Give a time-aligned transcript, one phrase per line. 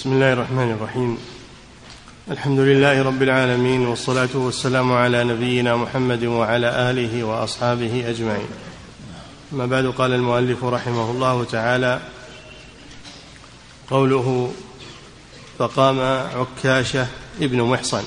[0.00, 1.18] بسم الله الرحمن الرحيم.
[2.30, 8.48] الحمد لله رب العالمين والصلاة والسلام على نبينا محمد وعلى آله وأصحابه أجمعين.
[9.52, 12.00] اما بعد قال المؤلف رحمه الله تعالى
[13.90, 14.52] قوله
[15.58, 16.00] فقام
[16.40, 17.06] عكاشة
[17.40, 18.04] ابن محصن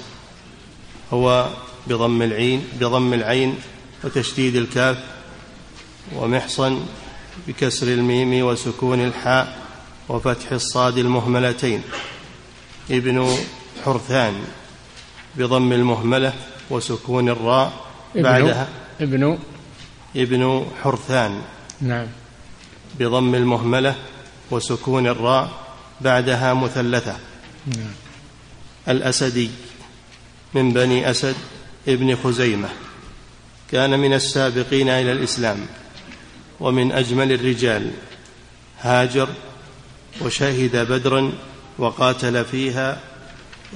[1.13, 1.49] هو
[1.87, 3.55] بضم العين بضم العين
[4.03, 4.97] وتشديد الكاف
[6.15, 6.85] ومحصن
[7.47, 9.62] بكسر الميم وسكون الحاء
[10.09, 11.81] وفتح الصاد المهملتين.
[12.91, 13.37] ابن
[13.85, 14.33] حرثان
[15.35, 16.33] بضم المهملة
[16.69, 17.73] وسكون الراء
[18.15, 18.67] ابن بعدها.
[19.01, 19.39] ابن
[20.15, 21.41] ابن حرثان
[21.81, 22.07] نعم.
[22.99, 23.95] بضم المهملة
[24.51, 25.49] وسكون الراء
[26.01, 27.17] بعدها مثلثة.
[27.65, 27.91] نعم.
[28.87, 29.49] الأسدي
[30.53, 31.35] من بني أسد
[31.87, 32.69] ابن خزيمة.
[33.71, 35.65] كان من السابقين إلى الإسلام
[36.59, 37.91] ومن أجمل الرجال.
[38.79, 39.29] هاجر
[40.21, 41.31] وشهد بدرا
[41.77, 42.99] وقاتل فيها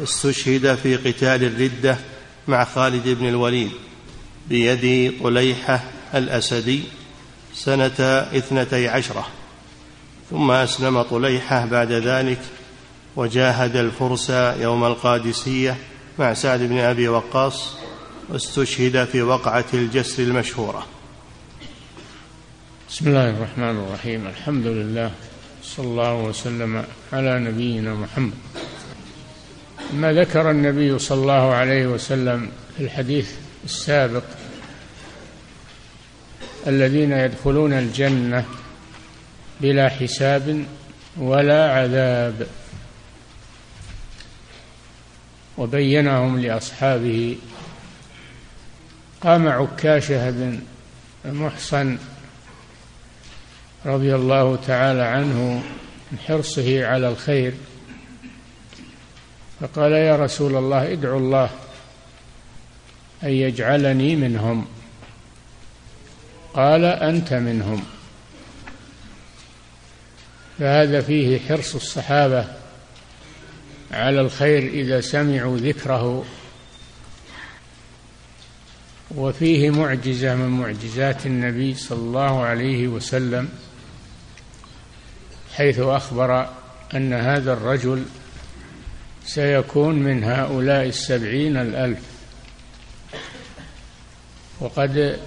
[0.04, 1.98] استشهد في قتال الردة
[2.48, 3.72] مع خالد بن الوليد
[4.50, 5.84] بيد طليحة
[6.16, 6.84] الأسدي
[7.54, 8.00] سنة
[8.38, 9.28] اثنتي عشرة.
[10.30, 12.40] ثم أسلم طليحة بعد ذلك
[13.16, 14.30] وجاهد الفرس
[14.60, 15.78] يوم القادسية
[16.20, 17.74] مع سعد بن أبي وقاص
[18.30, 20.88] واستشهد في وقعة الجسر المشهورة.
[22.90, 24.28] بسم الله الرحمن الرحيم.
[24.28, 25.12] الحمد لله
[25.78, 26.84] صلى الله وسلم
[27.14, 28.34] على نبينا محمد.
[29.94, 33.32] ما ذكر النبي صلى الله عليه وسلم في الحديث
[33.66, 34.24] السابق
[36.68, 38.46] الذين يدخلون الجنة
[39.62, 40.66] بلا حساب
[41.18, 42.48] ولا عذاب
[45.58, 47.38] وبينهم لأصحابه
[49.22, 50.60] قام عكاشة بن
[51.26, 51.98] محصن
[53.86, 55.64] رضي الله تعالى عنه
[56.12, 57.54] من حرصه على الخير
[59.60, 61.50] فقال يا رسول الله ادعو الله
[63.24, 64.66] أن يجعلني منهم.
[66.54, 67.84] قال أنت منهم.
[70.60, 72.48] فهذا فيه حرص الصحابة
[73.92, 76.26] على الخير إذا سمعوا ذكره
[79.16, 83.50] وفيه معجزة من معجزات النبي صلى الله عليه وسلم.
[85.58, 86.50] حيث أخبر
[86.96, 88.06] أن هذا الرجل
[89.26, 92.00] سيكون من هؤلاء السبعين الألف.
[94.60, 95.20] وقد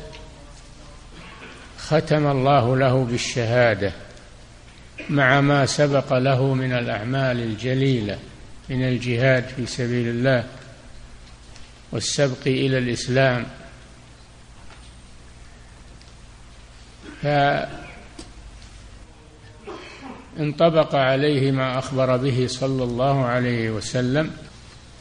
[1.78, 3.92] ختم الله له بالشهادة
[5.08, 8.18] مع ما سبق له من الأعمال الجليلة
[8.68, 10.44] من الجهاد في سبيل الله
[11.92, 13.47] والسبق إلى الإسلام.
[20.38, 24.30] انطبق عليه ما أخبر به صلى الله عليه وسلم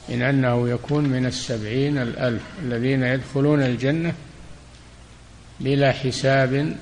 [0.10, 4.14] من أنه يكون من السبعين الألف الذين يدخلون الجنة
[5.60, 6.76] بلا حساب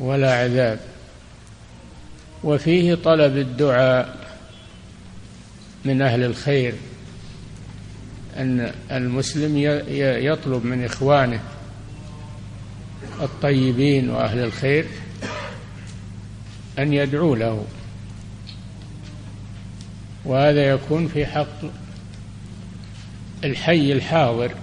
[0.00, 0.80] ولا عذاب.
[2.44, 4.16] وفيه طلب الدعاء
[5.84, 6.74] من أهل الخير
[8.36, 9.52] أن المسلم
[9.98, 11.40] يطلب من إخوانه
[13.22, 14.86] الطيبين وأهل الخير
[16.78, 17.64] أن يدعو له.
[20.24, 21.64] وهذا يكون في حق
[23.44, 24.54] الحي الحاضر.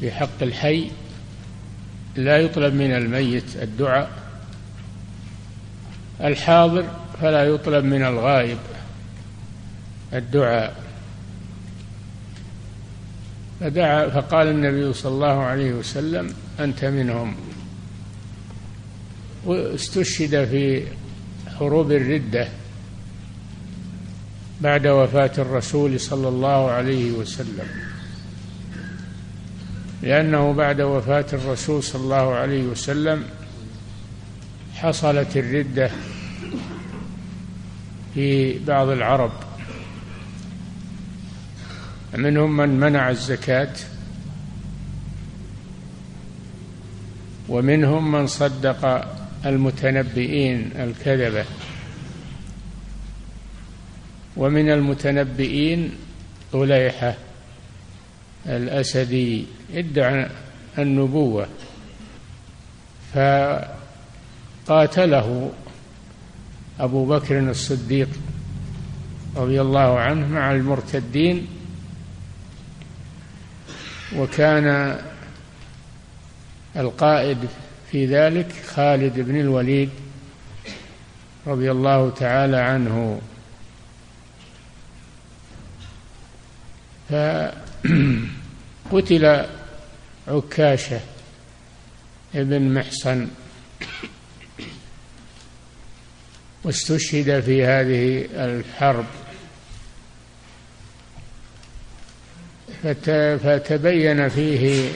[0.00, 0.90] في حق الحي
[2.16, 4.10] لا يطلب من الميت الدعاء.
[6.20, 6.84] الحاضر
[7.20, 8.58] فلا يطلب من الغائب
[10.12, 10.82] الدعاء.
[13.60, 17.51] فدعا فقال النبي صلى الله عليه وسلم أنت منهم.
[19.44, 20.86] واستشهد في
[21.58, 22.48] حروب الردة
[24.60, 27.66] بعد وفاة الرسول صلى الله عليه وسلم.
[30.02, 33.24] لأنه بعد وفاة الرسول صلى الله عليه وسلم
[34.74, 35.90] حصلت الردة
[38.14, 39.32] في بعض العرب.
[42.14, 43.72] منهم من منع الزكاة
[47.48, 49.08] ومنهم من صدق
[49.46, 51.44] المتنبئين الكذبة.
[54.36, 55.90] ومن المتنبئين
[56.52, 57.14] طليحة
[58.46, 60.28] الأسدي ادعى
[60.78, 61.46] النبوة
[64.64, 65.52] فقاتله
[66.80, 68.08] أبو بكر الصديق
[69.36, 71.46] رضي الله عنه مع المرتدين.
[74.16, 74.98] وكان
[76.76, 77.38] القائد
[77.92, 79.90] في ذلك خالد بن الوليد
[81.46, 83.20] رضي الله تعالى عنه.
[88.90, 89.46] فقتل
[90.28, 91.00] عكاشة
[92.34, 93.28] ابن محصن
[96.64, 99.04] واستشهد في هذه الحرب.
[103.42, 104.88] فتبين فيه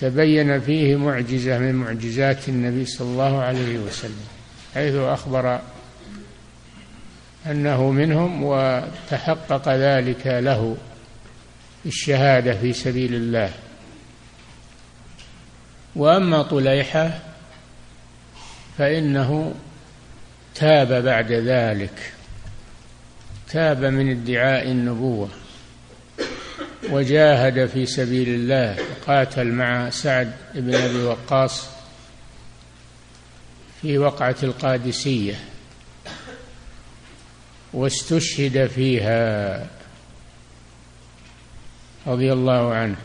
[0.00, 4.26] تبين فيه معجزة من معجزات النبي صلى الله عليه وسلم
[4.74, 5.60] حيث أخبر
[7.46, 10.76] أنه منهم وتحقق ذلك له
[11.86, 13.50] الشهادة في سبيل الله.
[15.96, 17.18] وأما طليحة
[18.78, 19.54] فإنه
[20.54, 22.12] تاب بعد ذلك
[23.48, 25.28] تاب من ادعاء النبوة.
[26.90, 31.66] وجاهد في سبيل الله وقاتل مع سعد بن أبي وقاص
[33.82, 35.34] في وقعة القادسية
[37.72, 39.66] واستشهد فيها
[42.06, 42.96] رضي الله عنه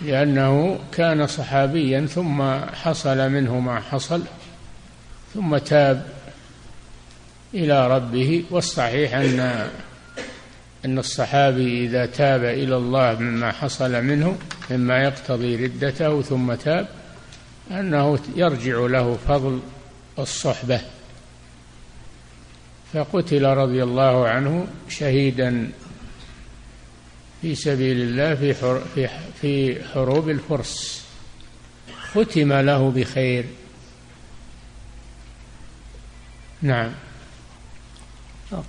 [0.00, 4.22] لأنه كان صحابيا ثم حصل منه ما حصل
[5.34, 6.06] ثم تاب
[7.54, 9.68] إلى ربه والصحيح أن
[10.84, 14.38] أن الصحابي إذا تاب إلى الله مما حصل منه
[14.70, 16.88] مما يقتضي ردته ثم تاب
[17.70, 19.60] أنه يرجع له فضل
[20.18, 20.80] الصحبة.
[22.92, 25.70] فقتل رضي الله عنه شهيدا
[27.42, 28.34] في سبيل الله
[28.94, 29.08] في
[29.40, 31.04] في حروب الفرس.
[32.12, 33.44] ختم له بخير.
[36.62, 36.92] نعم.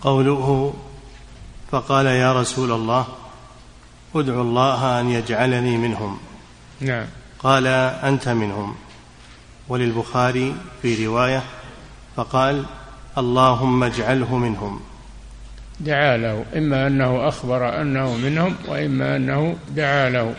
[0.02, 0.74] قوله
[1.76, 3.08] فقال يا رسول الله
[4.16, 6.20] ادعو الله أن يجعلني منهم.
[6.82, 7.06] نعم.
[7.40, 8.76] قال أنت منهم.
[9.68, 11.44] وللبخاري في رواية
[12.16, 12.66] فقال
[13.18, 14.82] اللهم اجعله منهم.
[15.80, 20.36] دعا له إما أنه أخبر أنه منهم وإما أنه دعا له.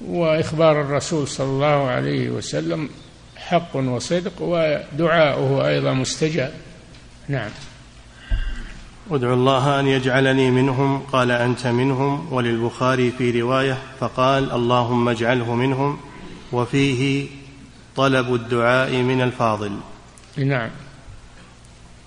[0.00, 2.88] وإخبار الرسول صلى الله عليه وسلم
[3.36, 6.52] حق وصدق ودعاؤه أيضا مستجاب.
[7.28, 7.50] نعم.
[9.10, 15.98] ادعو الله أن يجعلني منهم قال أنت منهم وللبخاري في رواية فقال اللهم اجعله منهم
[16.52, 17.28] وفيه
[17.96, 19.72] طلب الدعاء من الفاضل.
[20.36, 20.70] نعم.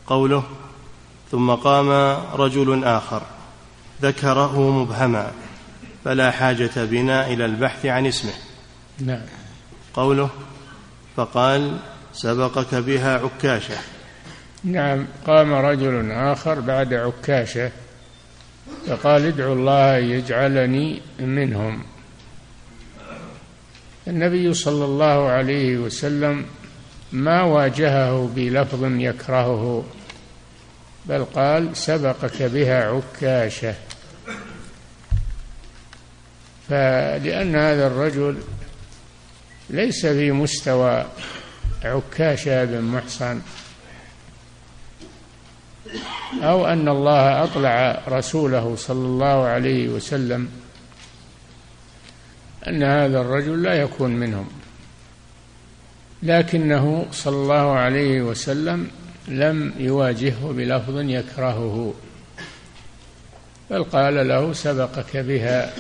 [0.08, 0.44] قوله
[1.32, 1.90] ثم قام
[2.34, 3.22] رجل آخر
[4.02, 5.32] ذكره مبهما
[6.06, 8.34] فلا حاجة بنا إلى البحث عن اسمه.
[9.00, 9.26] نعم.
[9.94, 10.30] قوله
[11.16, 11.78] فقال
[12.14, 13.78] سبقك بها عكاشة
[14.64, 17.72] نعم قام رجل آخر بعد عكاشة
[18.88, 21.84] فقال ادعوا الله يجعلني منهم.
[24.08, 26.46] النبي صلى الله عليه وسلم
[27.12, 29.86] ما واجهه بلفظ يكرهه
[31.06, 33.76] بل قال سبقك بها عكاشة.
[36.70, 38.38] فلأن هذا الرجل
[39.70, 41.06] ليس في مستوى
[41.84, 43.42] عكاشة بن محصن
[46.44, 50.50] أو أن الله أطلع رسوله صلى الله عليه وسلم
[52.68, 54.50] أن هذا الرجل لا يكون منهم.
[56.24, 58.92] لكنه صلى الله عليه وسلم
[59.28, 61.94] لم يواجهه بلفظ يكرهه
[63.70, 65.74] بل قال له سبقك بها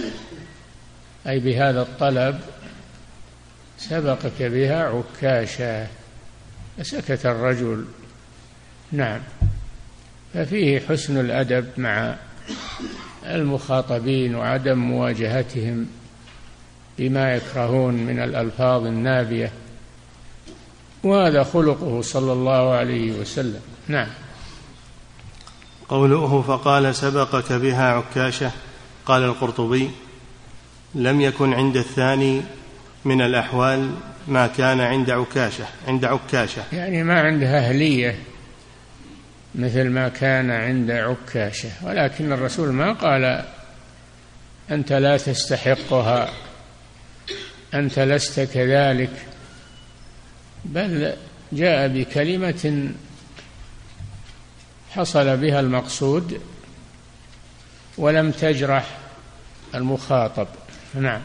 [1.27, 2.39] أي بهذا الطلب
[3.77, 5.87] سبقك بها عكاشا
[6.77, 7.85] فسكت الرجل.
[8.91, 9.19] نعم.
[10.33, 12.15] ففيه حسن الأدب مع
[13.25, 15.87] المخاطبين وعدم مواجهتهم
[16.97, 19.51] بما يكرهون من الألفاظ النابية
[21.03, 23.59] وهذا خلقه صلى الله عليه وسلم.
[23.87, 24.07] نعم.
[25.89, 28.51] قوله فقال سبقك بها عكاشة
[29.05, 29.89] قال القرطبي
[30.95, 32.41] لم يكن عند الثاني
[33.05, 33.91] من الأحوال
[34.27, 36.61] ما كان عند عكاشة عند عكاشة.
[36.73, 38.19] يعني ما عندها أهلية.
[39.55, 41.69] مثل ما كان عند عكاشة.
[41.83, 43.45] ولكن الرسول ما قال
[44.71, 46.29] أنت لا تستحقها
[47.73, 49.11] أنت لست كذلك
[50.65, 51.13] بل
[51.51, 52.91] جاء بكلمة
[54.91, 56.41] حصل بها المقصود
[57.97, 58.85] ولم تجرح
[59.75, 60.47] المخاطب.
[60.93, 61.21] نعم.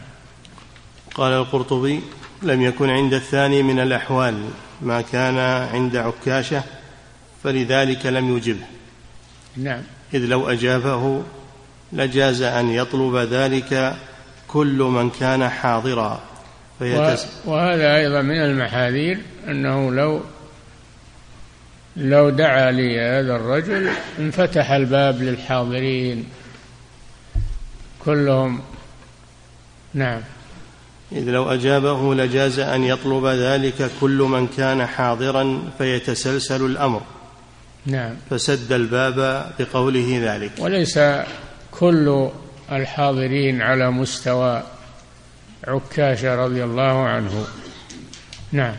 [1.15, 2.01] قال القرطبي
[2.43, 4.49] لم يكن عند الثاني من الأحوال
[4.81, 5.37] ما كان
[5.73, 6.63] عند عكاشة
[7.47, 8.65] فلذلك لم يجبه.
[9.57, 9.81] نعم.
[10.13, 11.23] إذ لو أجابه
[11.93, 13.95] لجاز أن يطلب ذلك
[14.47, 16.21] كل من كان حاضرا.
[16.79, 17.27] فيتس...
[17.45, 20.21] وهذا أيضا من المحاذير أنه لو
[21.97, 23.89] لو دعا لي هذا الرجل
[24.19, 26.25] انفتح الباب للحاضرين
[28.05, 28.61] كلهم.
[29.93, 30.21] نعم.
[31.11, 37.01] إذ لو أجابه لجاز أن يطلب ذلك كل من كان حاضرا فيتسلسل الأمر.
[37.87, 38.15] نعم.
[38.29, 40.51] فسد الباب بقوله ذلك.
[40.59, 40.99] وليس
[41.71, 42.29] كل
[42.71, 44.63] الحاضرين على مستوى
[45.67, 47.47] عكاشة رضي الله عنه.
[48.51, 48.75] نعم.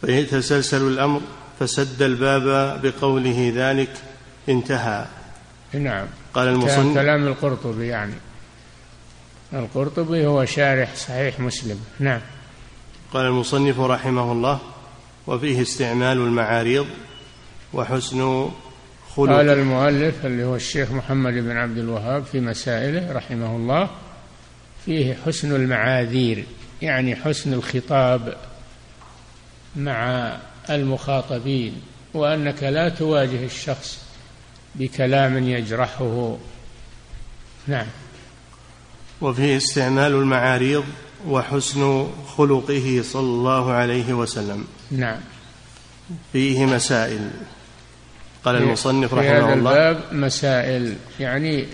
[0.00, 1.20] فيتسلسل الأمر
[1.60, 3.90] فسد الباب بقوله ذلك
[4.48, 5.06] انتهى.
[5.72, 6.06] نعم.
[6.34, 8.14] قال المصنف كلام القرطبي يعني.
[9.52, 11.80] القرطبي هو شارح صحيح مسلم.
[11.98, 12.20] نعم.
[13.12, 14.58] قال المصنف رحمه الله
[15.26, 16.86] وفيه استعمال المعاريض
[17.76, 18.48] وحسن
[19.16, 19.32] خلق.
[19.32, 23.90] قال المؤلف اللي هو الشيخ محمد بن عبد الوهاب في مسائله رحمه الله
[24.84, 26.44] فيه حسن المعاذير
[26.82, 28.36] يعني حسن الخطاب
[29.76, 30.32] مع
[30.70, 31.82] المخاطبين
[32.14, 34.02] وأنك لا تواجه الشخص
[34.74, 36.36] بكلام يجرحه.
[37.66, 37.86] نعم.
[39.20, 40.84] وفيه استعمال المعاريض
[41.28, 44.64] وحسن خلقه صلى الله عليه وسلم.
[44.90, 45.20] نعم.
[46.32, 47.30] فيه مسائل.
[48.46, 49.54] قال المصنف رحمه في هذا الله.
[49.54, 51.66] الباب مسائل يعني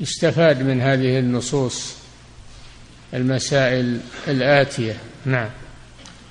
[0.00, 1.96] يستفاد من هذه النصوص
[3.14, 4.96] المسائل الآتية.
[5.24, 5.48] نعم.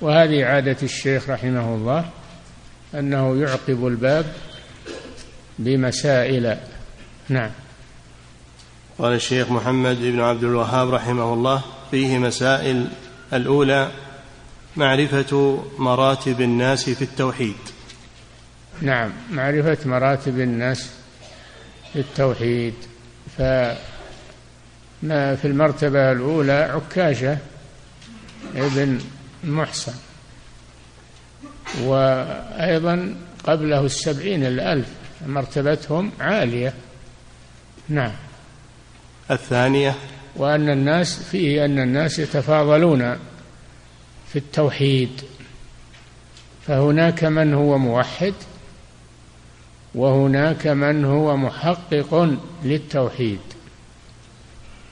[0.00, 2.10] وهذه عادة الشيخ رحمه الله
[2.94, 4.32] أنه يعقب الباب
[5.58, 6.56] بمسائل.
[7.28, 7.50] نعم.
[8.98, 12.88] قال الشيخ محمد بن عبد الوهاب رحمه الله فيه مسائل
[13.32, 13.90] الأولى
[14.76, 17.73] معرفة مراتب الناس في التوحيد.
[18.82, 20.90] نعم معرفة مراتب الناس
[21.92, 22.74] في التوحيد
[23.38, 23.76] فما
[25.36, 27.38] في المرتبة الأولى عكاشة
[28.56, 29.00] ابن
[29.44, 29.94] محسن
[31.82, 34.88] وأيضا قبله السبعين الألف
[35.26, 36.74] مرتبتهم عالية.
[37.88, 38.12] نعم.
[39.30, 39.94] الثانية
[40.36, 43.18] وأن الناس فيه أن الناس يتفاضلون
[44.32, 45.22] في التوحيد.
[46.66, 48.34] فهناك من هو موحد
[49.94, 53.40] وهناك من هو محقق للتوحيد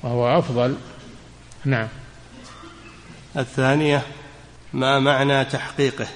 [0.02, 0.76] وهو أفضل.
[1.64, 1.88] نعم.
[3.36, 4.02] الثانية
[4.72, 6.06] ما معنى تحقيقه؟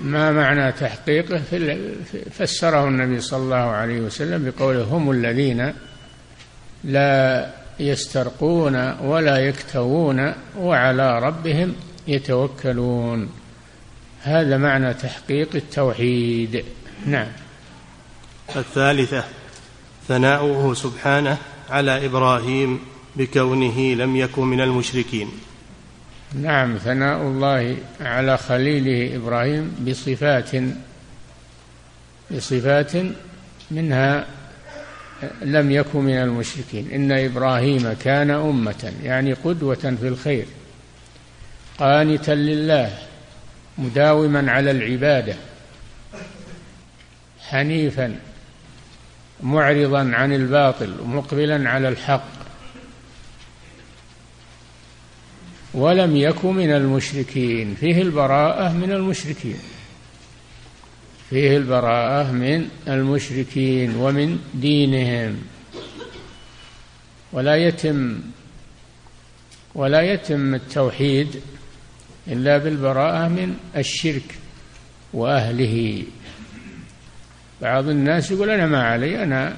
[0.00, 1.42] ما معنى تحقيقه؟
[2.30, 5.74] فسره النبي صلى الله عليه وسلم بقوله هم الذين
[6.84, 11.74] لا يسترقون ولا يكتوون وعلى ربهم
[12.08, 13.30] يتوكلون.
[14.22, 16.64] هذا معنى تحقيق التوحيد.
[17.06, 17.28] نعم.
[18.56, 19.24] الثالثة
[20.08, 21.38] ثناؤه سبحانه
[21.70, 22.80] على إبراهيم
[23.16, 25.28] بكونه لم يكن من المشركين.
[26.34, 30.50] نعم ثناء الله على خليله إبراهيم بصفات
[32.30, 32.92] بصفات
[33.70, 34.26] منها
[35.42, 36.90] لم يكن من المشركين.
[36.90, 40.46] إن إبراهيم كان أمة يعني قدوة في الخير
[41.78, 42.98] قانتا لله
[43.78, 45.34] مداوما على العبادة
[47.40, 48.16] حنيفا
[49.42, 52.28] معرضا عن الباطل مقبلا على الحق.
[55.74, 57.74] ولم يكن من المشركين.
[57.74, 59.58] فيه البراءة من المشركين.
[61.30, 65.36] فيه البراءة من المشركين ومن دينهم.
[67.32, 68.20] ولا يتم
[69.74, 71.40] ولا يتم التوحيد
[72.28, 74.34] إلا بالبراءة من الشرك
[75.12, 76.02] وأهله.
[77.62, 79.56] بعض الناس يقول أنا ما علي أنا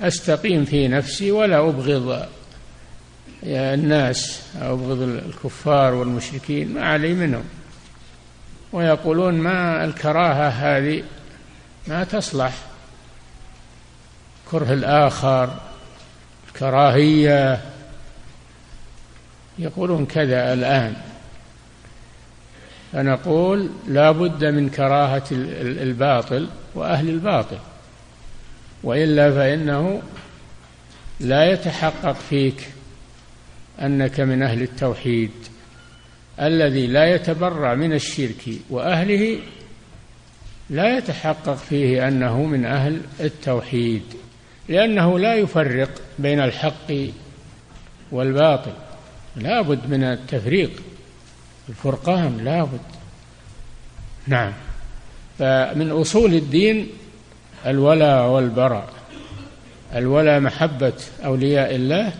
[0.00, 2.28] أستقيم في نفسي ولا أبغض
[3.44, 7.44] الناس أو أبغض الكفار والمشركين ما علي منهم.
[8.72, 11.02] ويقولون ما الكراهة هذه
[11.86, 12.52] ما تصلح.
[14.50, 15.50] كره الآخر
[16.48, 17.60] الكراهية.
[19.58, 20.96] يقولون كذا الآن.
[22.92, 26.48] فنقول لا بد من كراهة الباطل.
[26.76, 27.58] وأهل الباطل.
[28.82, 30.02] وإلا فإنه
[31.20, 32.68] لا يتحقق فيك
[33.82, 35.30] أنك من أهل التوحيد
[36.40, 39.38] الذي لا يتبرع من الشرك وأهله
[40.70, 44.02] لا يتحقق فيه أنه من أهل التوحيد
[44.68, 46.92] لأنه لا يفرق بين الحق
[48.12, 48.72] والباطل.
[49.36, 50.82] لا بد من التفريق
[51.68, 52.80] الفرقان لا بد.
[54.26, 54.52] نعم.
[55.38, 56.88] فمن أصول الدين
[57.66, 58.88] الولاء والبراء.
[59.94, 60.92] الولاء محبة
[61.24, 62.12] أولياء الله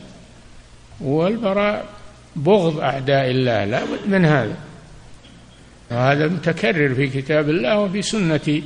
[1.00, 1.86] والبراء
[2.36, 4.56] بغض أعداء الله لا بد من هذا.
[5.90, 8.62] وهذا متكرر في كتاب الله وفي سنة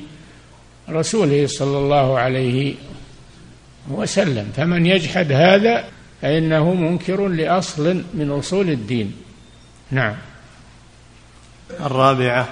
[0.91, 2.75] رسوله صلى الله عليه
[3.91, 4.53] وسلم.
[4.57, 5.85] فمن يجحد هذا
[6.23, 9.13] فإنه منكر لأصل من أصول الدين.
[9.91, 10.15] نعم.
[11.81, 12.49] الرابعة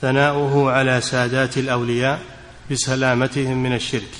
[0.00, 2.20] ثناؤه على سادات الأولياء
[2.70, 4.10] بسلامتهم من الشرك.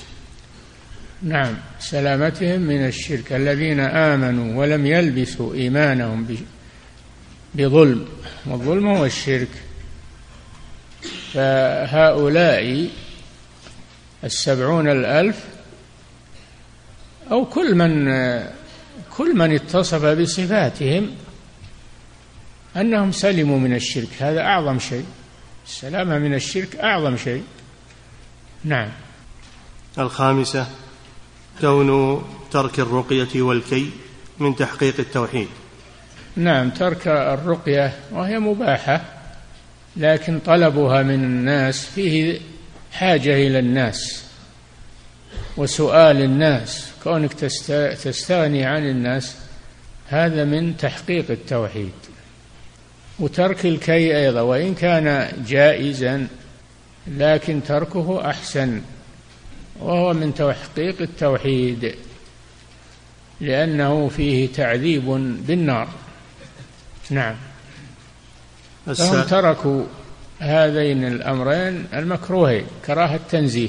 [1.22, 3.32] نعم سلامتهم من الشرك.
[3.32, 6.36] الذين آمنوا ولم يلبسوا إيمانهم
[7.54, 8.08] بظلم
[8.46, 9.48] والظلم هو الشرك.
[11.32, 12.88] فهؤلاء
[14.24, 15.44] السبعون الألف
[17.30, 18.08] أو كل من
[19.16, 21.10] كل من اتصف بصفاتهم
[22.76, 24.08] أنهم سلموا من الشرك.
[24.20, 25.04] هذا أعظم شيء.
[25.66, 27.42] السلامة من الشرك أعظم شيء.
[28.64, 28.88] نعم.
[29.98, 30.66] الخامسة
[31.60, 33.90] كون ترك الرقية والكي
[34.38, 35.48] من تحقيق التوحيد.
[36.36, 39.04] نعم ترك الرقية وهي مباحة
[39.96, 42.40] لكن طلبها من الناس فيه
[42.92, 44.24] حاجة إلى الناس
[45.56, 46.92] وسؤال الناس.
[47.04, 47.34] كونك
[48.04, 49.36] تستغني عن الناس
[50.08, 51.92] هذا من تحقيق التوحيد.
[53.18, 56.26] وترك الكي أيضا وإن كان جائزا
[57.06, 58.80] لكن تركه أحسن
[59.80, 61.94] وهو من تحقيق التوحيد
[63.40, 65.04] لأنه فيه تعذيب
[65.46, 65.88] بالنار.
[67.10, 67.36] نعم.
[68.86, 69.84] فهم تركوا
[70.38, 73.68] هذين الأمرين المكروهين كراهة التنزيه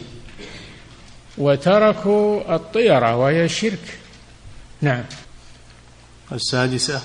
[1.38, 4.00] وتركوا الطيرة وهي الشرك.
[4.82, 5.04] نعم.
[6.32, 7.02] السادسة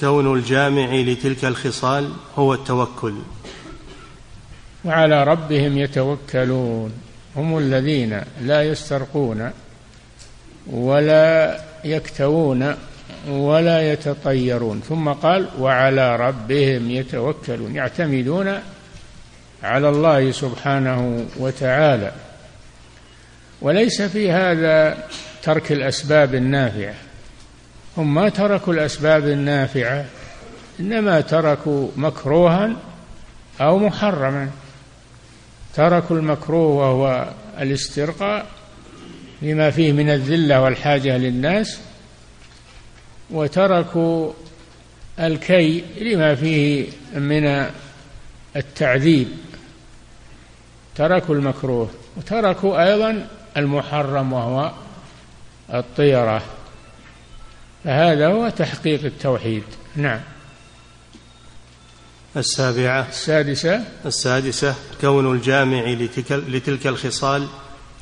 [0.00, 3.14] كون الجامع لتلك الخصال هو التوكل.
[4.84, 6.92] وعلى ربهم يتوكلون.
[7.36, 9.50] هم الذين لا يسترقون
[10.66, 12.74] ولا يكتوون
[13.28, 14.80] ولا يتطيرون.
[14.88, 17.74] ثم قال وعلى ربهم يتوكلون.
[17.74, 18.58] يعتمدون
[19.62, 22.12] على الله سبحانه وتعالى.
[23.62, 25.04] وليس في هذا
[25.42, 26.94] ترك الأسباب النافعة.
[27.96, 30.04] هم ما تركوا الأسباب النافعة
[30.80, 32.76] إنما تركوا مكروها
[33.60, 34.50] أو محرما.
[35.74, 37.28] تركوا المكروه وهو
[37.60, 38.46] الاسترقاء
[39.42, 41.78] لما فيه من الذلة والحاجة للناس
[43.30, 44.32] وتركوا
[45.20, 47.66] الكي لما فيه من
[48.56, 49.28] التعذيب.
[50.96, 54.72] تركوا المكروه وتركوا أيضا المحرم وهو
[55.74, 56.42] الطيرة.
[57.84, 59.62] فهذا هو تحقيق التوحيد.
[59.96, 60.20] نعم.
[62.36, 63.08] السابعة.
[63.08, 63.84] السادسة.
[64.06, 67.48] السادسة كون الجامع لتلك, لتلك الخصال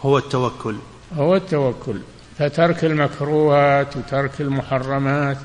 [0.02, 0.76] هو التوكل.
[1.14, 2.00] هو التوكل.
[2.38, 5.38] فترك المكروهات وترك المحرمات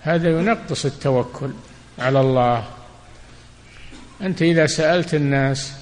[0.00, 1.50] هذا ينقص التوكل
[1.98, 2.64] على الله.
[4.22, 5.72] أنت إذا سألت الناس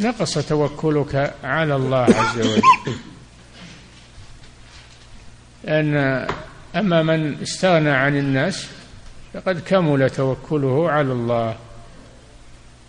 [0.00, 2.62] نقص توكلك على الله عز وجل.
[5.64, 6.26] لأن
[6.78, 8.66] أما من استغنى عن الناس
[9.34, 11.56] فقد كمل توكله على الله.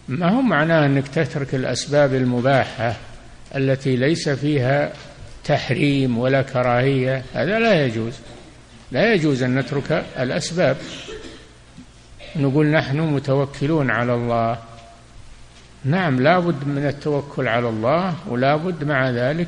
[0.08, 2.95] ما هو معناه أنك تترك الأسباب المباحة
[3.56, 4.93] التي ليس فيها
[5.43, 8.13] تحريم ولا كراهية؟ هذا لا يجوز.
[8.91, 10.78] لا يجوز أن نترك الأسباب.
[12.36, 14.58] نقول نحن متوكلون على الله.
[15.86, 19.47] نعم لا بد من التوكل على الله ولا بد مع ذلك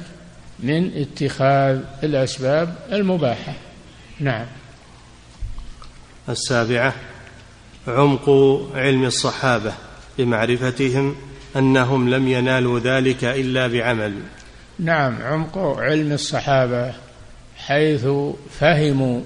[0.60, 3.54] من اتخاذ الأسباب المباحة.
[4.22, 4.46] نعم.
[6.30, 6.94] السابعة
[7.88, 8.30] عمق
[8.76, 9.74] علم الصحابة
[10.18, 11.16] بمعرفتهم
[11.56, 14.14] أنهم لم ينالوا ذلك إلا بعمل.
[14.80, 16.94] نعم عمق علم الصحابة
[17.58, 18.08] حيث
[18.60, 19.22] فهموا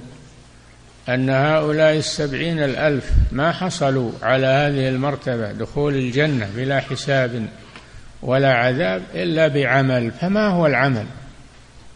[1.10, 7.48] أن هؤلاء السبعين الألف ما حصلوا على هذه المرتبة دخول الجنة بلا حساب
[8.22, 11.06] ولا عذاب إلا بعمل فما هو العمل؟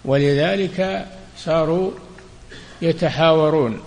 [0.05, 1.05] ولذلك
[1.37, 1.91] صاروا
[2.81, 3.79] يتحاورون.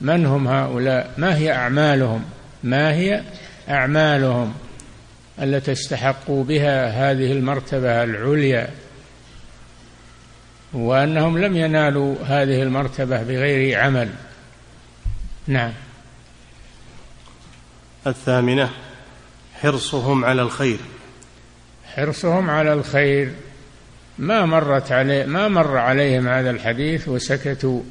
[0.00, 2.24] من هم هؤلاء؟ ما هي أعمالهم؟
[2.64, 3.22] ما هي
[3.68, 4.54] أعمالهم
[5.42, 8.70] التي استحقوا بها هذه المرتبة العليا؟
[10.72, 14.08] وأنهم لم ينالوا هذه المرتبة بغير عمل.
[15.46, 15.72] نعم.
[18.06, 18.70] الثامنة
[19.60, 20.78] حرصهم على الخير.
[21.94, 23.32] حرصهم على الخير.
[24.18, 27.82] ما مرت عليه ما مر عليهم هذا الحديث وسكتوا.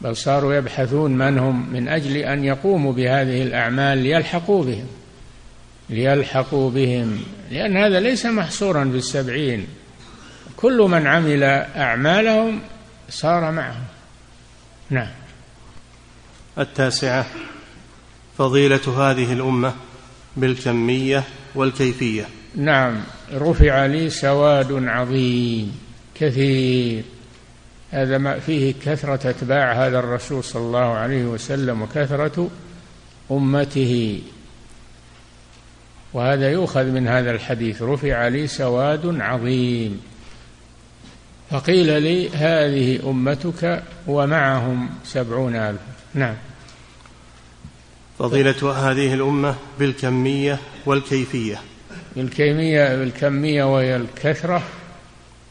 [0.00, 4.86] بل صاروا يبحثون من هم من أجل أن يقوموا بهذه الأعمال ليلحقوا بهم
[5.90, 7.20] ليلحقوا بهم.
[7.50, 9.66] لأن هذا ليس محصورا بالسبعين
[10.56, 11.42] كل من عمل
[11.76, 12.60] أعمالهم
[13.08, 13.84] صار معهم.
[14.90, 15.10] نعم.
[16.58, 17.26] التاسعة
[18.38, 19.74] فضيلة هذه الأمة
[20.36, 22.28] بالكمية والكيفية.
[22.56, 23.00] نعم.
[23.32, 25.78] رفع لي سواد عظيم
[26.14, 27.04] كثير.
[27.90, 32.50] هذا ما فيه كثرة أتباع هذا الرسول صلى الله عليه وسلم وكثرة
[33.30, 34.22] أمته.
[36.12, 37.82] وهذا يؤخذ من هذا الحديث.
[37.82, 40.00] رفع لي سواد عظيم.
[41.50, 45.80] فقيل لي هذه أمتك ومعهم سبعون ألف.
[46.14, 46.34] نعم.
[48.18, 51.60] فضيلة هذه الأمة بالكمية والكيفية.
[52.16, 54.62] بالكمية بالكمية وهي الكثرة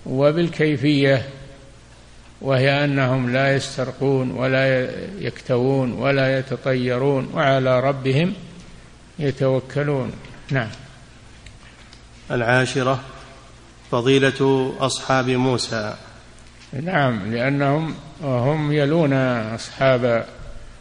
[0.06, 1.39] وبالكيفية.
[2.42, 8.34] وهي أنهم لا يسترقون ولا يكتوون ولا يتطيرون وعلى ربهم
[9.20, 10.12] يتوكلون.
[10.52, 10.70] نعم.
[12.32, 13.00] العاشرة
[13.92, 15.96] فضيلة أصحاب موسى.
[16.74, 20.26] نعم لأنهم هم يلون أصحاب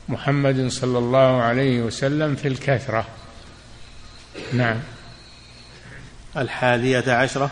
[0.08, 3.06] محمد صلى الله عليه وسلم في الكثرة.
[4.52, 4.76] نعم.
[6.36, 7.50] الحادية عشرة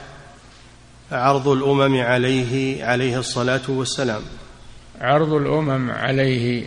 [1.13, 4.23] عرض الأمم عليه عليه الصلاة والسلام.
[5.01, 6.65] عرض الأمم عليه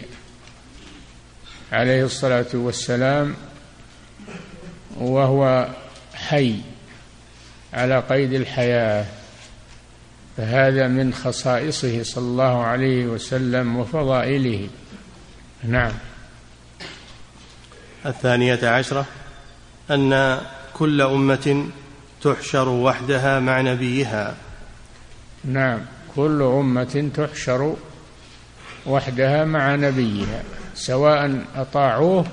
[1.72, 3.36] عليه الصلاة والسلام
[4.98, 5.68] وهو
[6.14, 6.56] حي
[7.74, 9.06] على قيد الحياة
[10.38, 14.70] فهذا من خصائصه صلى الله عليه وسلم وفضائله.
[15.64, 15.94] نعم.
[18.06, 19.06] الثانية عشرة
[19.92, 20.42] أن
[20.74, 21.70] كل أمة
[22.22, 24.36] تحشر وحدها مع نبيها.
[25.46, 25.80] نعم.
[26.16, 27.76] كل أمة تحشر
[28.86, 30.44] وحدها مع نبيها
[30.76, 32.26] سواء أطاعوه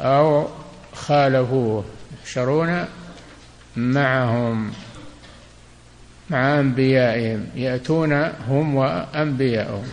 [0.00, 0.48] أو
[0.94, 1.84] خالفوه
[2.22, 2.84] يحشرون
[3.76, 4.72] معهم
[6.30, 8.12] مع أنبيائهم يأتون
[8.48, 9.88] هم وأنبياؤهم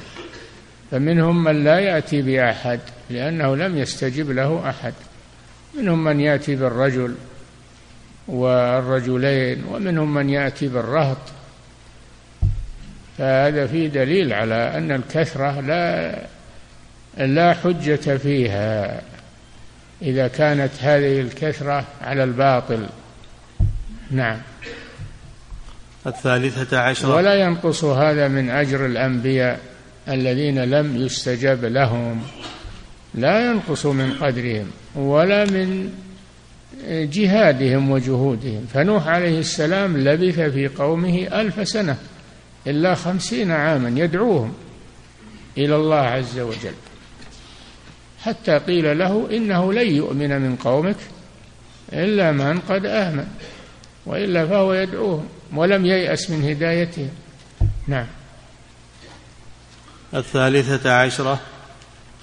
[0.91, 4.93] فمنهم من لا يأتي بأحد لأنه لم يستجب له أحد.
[5.77, 7.15] منهم من يأتي بالرجل
[8.27, 11.17] والرجلين ومنهم من يأتي بالرهط.
[13.17, 16.17] فهذا فيه دليل على أن الكثرة لا
[17.17, 19.01] لا حجة فيها.
[20.01, 22.85] إذا كانت هذه الكثرة على الباطل.
[24.11, 24.37] نعم.
[26.07, 27.15] الثالثة عشرة.
[27.15, 29.59] ولا ينقص هذا من أجر الأنبياء
[30.07, 32.23] الذين لم يستجب لهم.
[33.13, 35.93] لا ينقص من قدرهم ولا من
[36.89, 38.65] جهادهم وجهودهم.
[38.73, 41.97] فنوح عليه السلام لبث في قومه ألف سنة
[42.67, 44.53] إلا خمسين عاما يدعوهم
[45.57, 46.73] إلى الله عز وجل.
[48.21, 50.97] حتى قيل له إنه لن يؤمن من قومك
[51.93, 53.27] إلا من قد آمن
[54.05, 57.09] وإلا فهو يدعوهم ولم ييأس من هدايتهم.
[57.87, 58.07] نعم.
[60.13, 61.39] الثالثة عشرة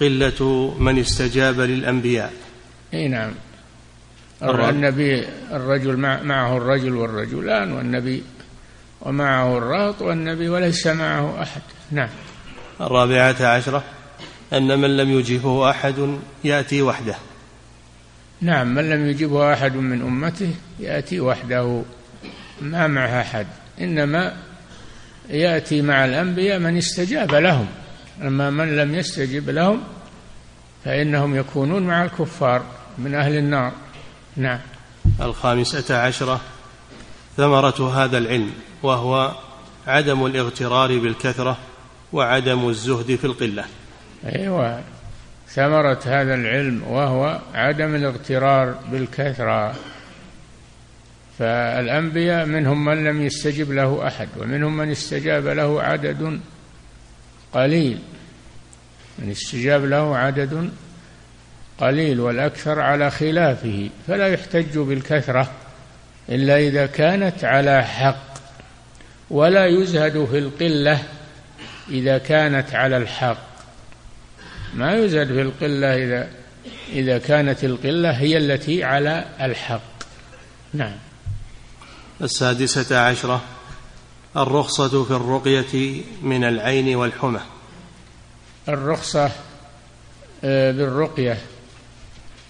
[0.00, 2.32] قلة من استجاب للأنبياء.
[2.94, 3.32] إي نعم.
[4.42, 8.22] النبي الرجل معه الرجل والرجلان والنبي
[9.00, 11.62] ومعه الرهط والنبي وليس معه أحد.
[11.90, 12.08] نعم.
[12.80, 13.84] الرابعة عشرة
[14.52, 17.14] أن من لم يجبه أحد يأتي وحده.
[18.40, 21.82] نعم من لم يجبه أحد من أمته يأتي وحده
[22.60, 23.46] ما معه أحد.
[23.80, 24.36] إنما
[25.30, 27.66] يأتي مع الأنبياء من استجاب لهم.
[28.22, 29.82] أما من لم يستجب لهم
[30.84, 32.62] فإنهم يكونون مع الكفار
[32.98, 33.72] من أهل النار.
[34.36, 34.58] نعم.
[35.20, 36.40] الخامسة عشرة
[37.36, 38.50] ثمرة هذا العلم
[38.82, 39.34] وهو
[39.86, 41.58] عدم الاغترار بالكثرة
[42.12, 43.64] وعدم الزهد في القلة.
[44.24, 44.82] أيوة.
[45.48, 49.74] ثمرة هذا العلم وهو عدم الاغترار بالكثرة.
[51.38, 56.40] فالأنبياء منهم من لم يستجب له أحد ومنهم من استجاب له عدد
[57.52, 57.98] قليل.
[59.18, 60.70] من استجاب له عدد
[61.82, 65.50] قليل والأكثر على خلافه فلا يحتج بالكثرة
[66.28, 68.32] إلا إذا كانت على حق
[69.30, 71.02] ولا يزهد في القلة
[71.88, 73.52] إذا كانت على الحق.
[74.74, 76.28] ما يزهد في القلة إذا
[76.92, 79.80] إذا كانت القلة هي التي على الحق.
[80.74, 80.96] نعم.
[82.20, 83.42] السادسة عشرة
[84.36, 87.40] الرخصة في الرقية من العين والحمى.
[88.68, 89.30] الرخصة
[90.44, 91.38] آه، بالرقية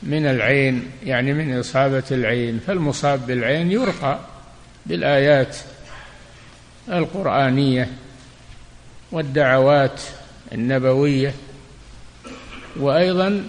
[0.02, 4.18] من العين يعني من إصابة العين فالمصاب بالعين يرقى
[4.86, 5.56] بالآيات
[6.88, 7.88] القرآنية
[9.12, 10.00] والدعوات
[10.52, 11.34] النبوية
[12.76, 13.44] وأيضا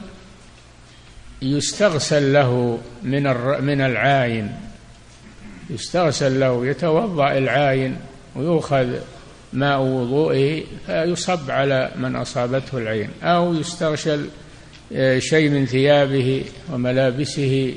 [1.42, 3.24] يستغسل له من
[3.62, 4.56] من العاين
[5.70, 7.98] يستغسل له يتوضأ العاين
[8.36, 8.96] ويؤخذ
[9.54, 14.43] ماء وضوئه فيصب على من أصابته العين أو يستغشل آه،
[15.18, 17.76] شيء من ثيابه وملابسه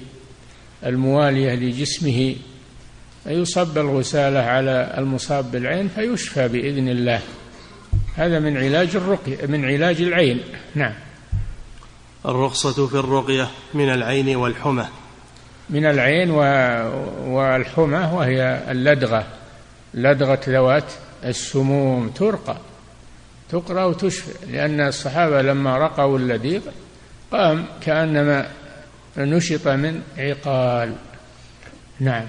[0.86, 2.36] الموالية لجسمه
[3.24, 7.20] فيصب الغسالة على المصاب بالعين فيشفى بإذن الله.
[8.16, 10.40] هذا من علاج الرقية من علاج العين.
[10.74, 10.94] نعم.
[12.26, 14.86] الرخصة في الرقية من العين والحمى.
[15.70, 16.30] من العين
[17.26, 19.26] والحمى وهي اللدغة.
[19.94, 20.92] لدغة ذوات
[21.24, 22.56] السموم ترقى
[23.50, 26.60] تقرأ وتشفى لأن الصحابة لما رقوا اللديغ
[27.32, 28.48] قام كأنما
[29.16, 30.94] نشط من عقال.
[32.00, 32.24] نعم.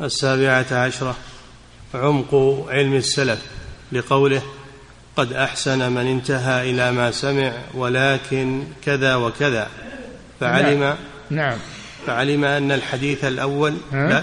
[0.00, 1.16] السابعة عشرة
[1.94, 2.34] عمق
[2.68, 3.42] علم السلف
[3.92, 4.42] لقوله
[5.16, 9.68] قد أحسن من انتهى إلى ما سمع ولكن كذا وكذا.
[10.40, 10.96] فعلم نعم,
[11.30, 11.58] نعم.
[12.06, 14.22] فعلم أن الحديث الأول لا.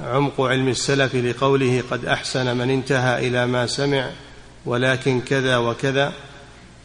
[0.00, 4.10] عمق علم السلف لقوله قد أحسن من انتهى إلى ما سمع
[4.64, 6.12] ولكن كذا وكذا.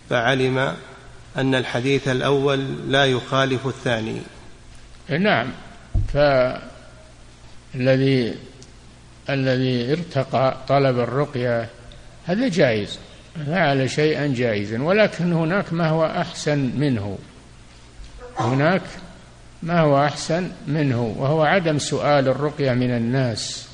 [0.09, 0.75] فعلم
[1.37, 4.21] أن الحديث الأول لا يخالف الثاني.
[5.09, 5.47] نعم.
[7.73, 8.35] فالذي
[9.29, 11.69] الذي ارتقى طلب الرقية
[12.25, 12.99] هذا جائز.
[13.45, 17.17] فعل شيئا جائزا ولكن هناك ما هو أحسن منه.
[18.39, 18.81] هناك
[19.63, 23.67] ما هو أحسن منه وهو عدم سؤال الرقية من الناس.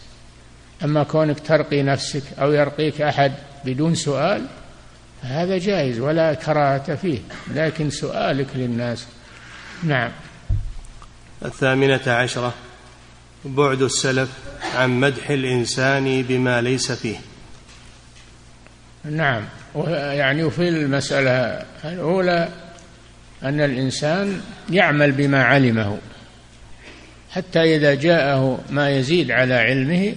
[0.84, 3.32] أما كونك ترقي نفسك أو يرقيك أحد
[3.66, 4.46] بدون سؤال
[5.24, 7.20] فهذا جائز ولا كراهة فيه
[7.54, 9.08] لكن سؤالك للناس.
[9.84, 10.12] نعم.
[11.46, 12.54] الثامنة عشرة
[13.46, 14.30] بعد السلف
[14.76, 17.18] عن مدح الإنسان بما ليس فيه.
[19.04, 19.44] نعم.
[19.96, 22.50] يعني وفي المسألة الأولى
[23.44, 25.98] أن الإنسان يعمل بما علمه
[27.32, 30.16] حتى إذا جاءه ما يزيد على علمه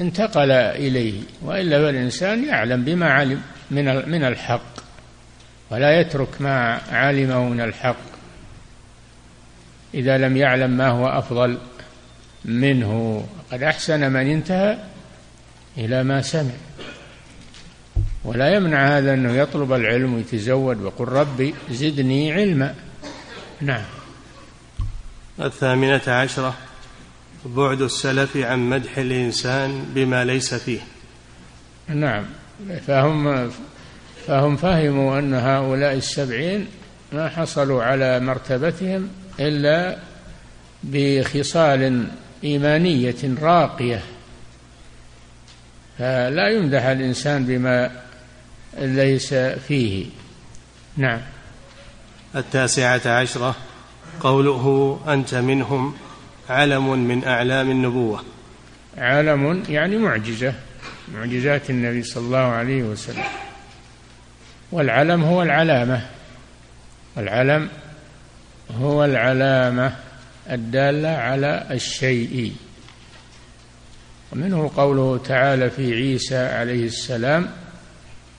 [0.00, 3.42] انتقل إليه وإلا فالإنسان يعلم بما علم.
[3.70, 4.80] من من الحق.
[5.70, 7.96] ولا يترك ما علمه من الحق.
[9.94, 11.58] إذا لم يعلم ما هو أفضل
[12.44, 13.24] منه.
[13.52, 14.78] قد أحسن من انتهى
[15.78, 16.54] إلى ما سمع.
[18.24, 22.74] ولا يمنع هذا أنه يطلب العلم ويتزود ويقول ربي زدني علما.
[23.60, 23.84] نعم.
[25.40, 26.54] الثامنة عشرة.
[27.44, 30.80] بعد السلف عن مدح الإنسان بما ليس فيه.
[31.88, 32.24] نعم.
[32.86, 33.50] فهم
[34.26, 36.66] فهم فهموا أن هؤلاء السبعين
[37.12, 39.08] ما حصلوا على مرتبتهم
[39.40, 39.96] إلا
[40.84, 42.06] بخصال
[42.44, 44.02] إيمانية راقية.
[45.98, 47.90] فلا يمدح الإنسان بما
[48.78, 50.06] ليس فيه.
[50.96, 51.20] نعم.
[52.36, 53.54] التاسعة عشرة.
[54.20, 55.94] قوله أنت منهم
[56.48, 58.24] علم من أعلام النبوة.
[58.98, 60.54] علم يعني معجزة.
[61.14, 63.24] معجزات النبي صلى الله عليه وسلم.
[64.72, 66.06] والعلم هو العلامة.
[67.18, 67.68] العلم
[68.80, 69.96] هو العلامة
[70.50, 72.52] الدالة على الشيء.
[74.32, 77.50] ومنه قوله تعالى في عيسى عليه السلام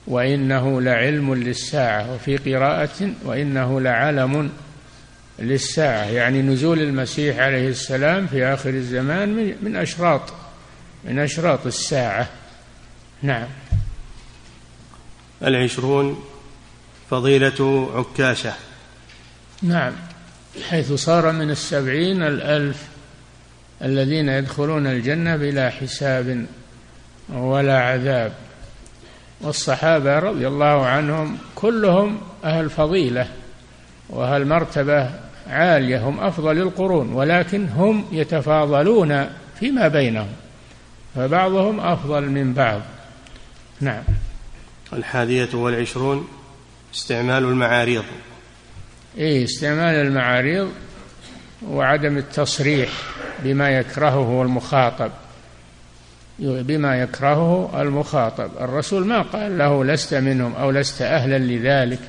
[0.06, 4.50] وإنه لعلم للساعة وفي قراءة وإنه لعلم
[5.38, 6.04] للساعة.
[6.04, 10.32] يعني نزول المسيح عليه السلام في آخر الزمان من أشراط
[11.04, 12.28] من أشراط الساعة.
[13.22, 13.46] نعم.
[15.42, 16.24] العشرون
[17.10, 18.52] فضيلة عكاشة.
[19.62, 19.92] نعم.
[20.68, 22.82] حيث صار من السبعين الألف
[23.82, 26.46] الذين يدخلون الجنة بلا حساب
[27.28, 28.32] ولا عذاب.
[29.40, 33.26] والصحابة رضي الله عنهم كلهم أهل فضيلة
[34.10, 35.10] وأهل مرتبة
[35.48, 39.26] عالية هم أفضل القرون ولكن هم يتفاضلون
[39.60, 40.28] فيما بينهم
[41.14, 42.80] فبعضهم أفضل من بعض.
[43.82, 44.02] نعم.
[44.92, 46.28] الحادية والعشرون
[46.94, 48.04] استعمال المعاريض.
[49.18, 50.72] إيه استعمال المعاريض
[51.68, 52.88] وعدم التصريح
[53.44, 55.10] بما يكرهه المخاطب.
[56.38, 58.50] بما يكرهه المخاطب.
[58.60, 62.00] الرسول ما قال له لست منهم أو لست أهلا لذلك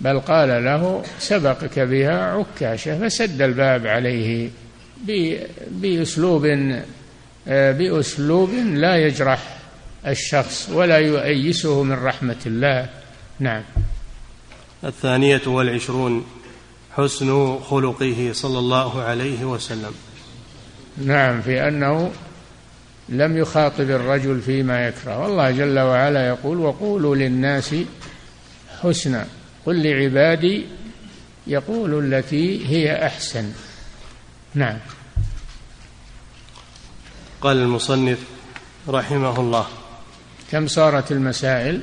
[0.00, 4.50] بل قال له سبقك بها عكاشة فسد الباب عليه
[5.70, 6.46] بأسلوب
[7.46, 9.55] بأسلوب لا يجرح.
[10.06, 12.88] الشخص ولا يؤيسه من رحمة الله.
[13.40, 13.62] نعم.
[14.84, 16.26] الثانية والعشرون
[16.96, 19.94] حسن خلقه صلى الله عليه وسلم.
[20.96, 22.12] نعم في أنه
[23.08, 25.18] لم يخاطب الرجل فيما يكره.
[25.18, 27.74] والله جل وعلا يقول وقولوا للناس
[28.82, 29.26] حسنا.
[29.66, 30.64] قل لعبادي
[31.46, 33.52] يقول التي هي أحسن.
[34.54, 34.78] نعم.
[37.40, 38.18] قال المصنف
[38.88, 39.66] رحمه الله
[40.52, 41.80] كم صارت المسائل؟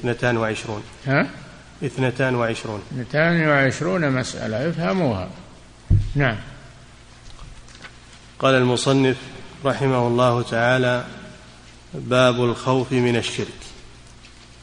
[0.00, 0.82] اثنتان وعشرون.
[1.06, 1.26] ها؟
[1.84, 2.82] اثنتان وعشرون.
[2.92, 5.28] اثنتان وعشرون مسألة افهموها.
[6.14, 6.36] نعم.
[8.38, 9.16] قال المصنف
[9.64, 11.04] رحمه الله تعالى
[11.94, 13.62] باب الخوف من الشرك.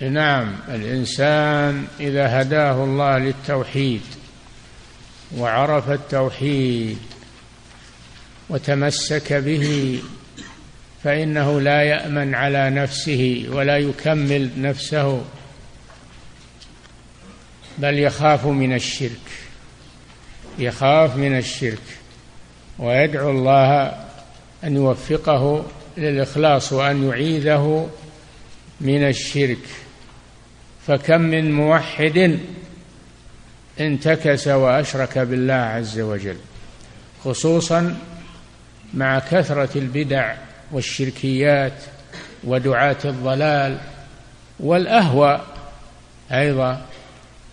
[0.01, 4.01] نعم الإنسان إذا هداه الله للتوحيد
[5.37, 6.97] وعرف التوحيد
[8.49, 9.99] وتمسك به
[11.03, 15.21] فإنه لا يأمن على نفسه ولا يكمل نفسه
[17.77, 19.29] بل يخاف من الشرك
[20.59, 21.81] يخاف من الشرك
[22.79, 23.95] ويدعو الله
[24.63, 25.65] أن يوفقه
[25.97, 27.89] للإخلاص وأن يعيذه
[28.81, 29.57] من الشرك.
[30.87, 32.39] فكم من موحد
[33.79, 36.37] انتكس وأشرك بالله عز وجل
[37.23, 37.97] خصوصا
[38.93, 40.35] مع كثرة البدع
[40.71, 41.73] والشركيات
[42.43, 43.77] ودعاة الضلال
[44.59, 45.41] والأهوى
[46.31, 46.85] أيضا.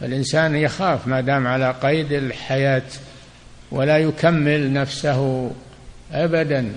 [0.02, 2.83] الإنسان يخاف ما دام على قيد الحياة
[3.70, 5.50] ولا يكمل نفسه
[6.12, 6.72] ابدا.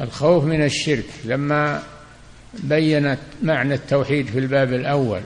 [0.00, 1.82] الخوف من الشرك لما
[2.54, 5.20] بين معنى التوحيد في الباب الأول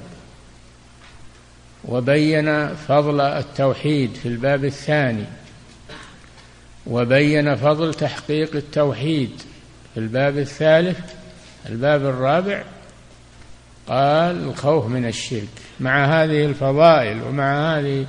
[1.85, 5.24] وبين فضل التوحيد في الباب الثاني
[6.87, 9.30] وبين فضل تحقيق التوحيد
[9.94, 10.98] في الباب الثالث
[11.68, 12.62] الباب الرابع
[13.88, 15.48] قال الخوف من الشرك.
[15.81, 18.07] مع هذه الفضائل ومع هذه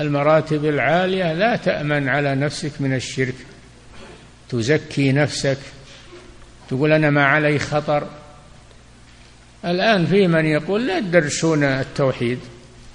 [0.00, 3.34] المراتب العالية لا تأمن على نفسك من الشرك.
[4.48, 5.58] تزكي نفسك
[6.68, 8.06] تقول أنا ما علي خطر.
[9.64, 12.38] الآن في من يقول لا تدرسون التوحيد.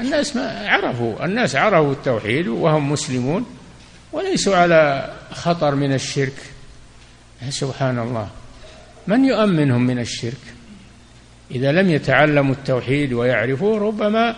[0.01, 3.45] الناس ما عرفوا الناس عرفوا التوحيد وهم مسلمون
[4.11, 6.52] وليسوا على خطر من الشرك.
[7.49, 8.29] سبحان الله.
[9.07, 10.43] من يؤمنهم من الشرك؟
[11.51, 14.35] إذا لم يتعلموا التوحيد ويعرفوه ربما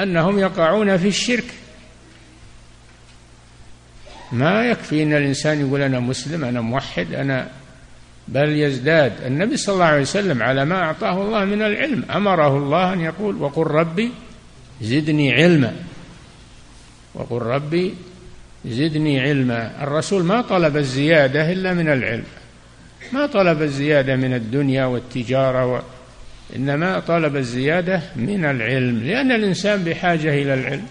[0.00, 1.44] أنهم يقعون في الشرك.
[4.32, 7.48] ما يكفي أن الإنسان يقول أنا مسلم أنا موحد أنا
[8.28, 9.12] بل يزداد.
[9.26, 13.42] النبي صلى الله عليه وسلم على ما أعطاه الله من العلم أمره الله أن يقول
[13.42, 14.10] وقل ربي
[14.82, 15.76] زدني علما.
[17.14, 17.94] وقل ربي
[18.64, 19.82] زدني علما.
[19.82, 22.24] الرسول ما طلب الزيادة إلا من العلم.
[23.12, 25.80] ما طلب الزيادة من الدنيا والتجارة و...
[26.56, 30.86] إنما طلب الزيادة من العلم لأن الإنسان بحاجة إلى العلم.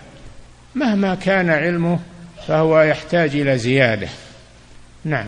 [0.76, 2.00] مهما كان علمه
[2.48, 4.08] فهو يحتاج إلى زيادة.
[5.06, 5.28] نعم.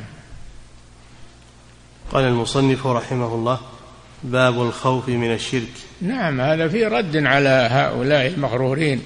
[2.12, 3.60] قال المصنف رحمه الله
[4.24, 5.74] باب الخوف من الشرك.
[6.02, 9.02] نعم هذا في رد على هؤلاء المغرورين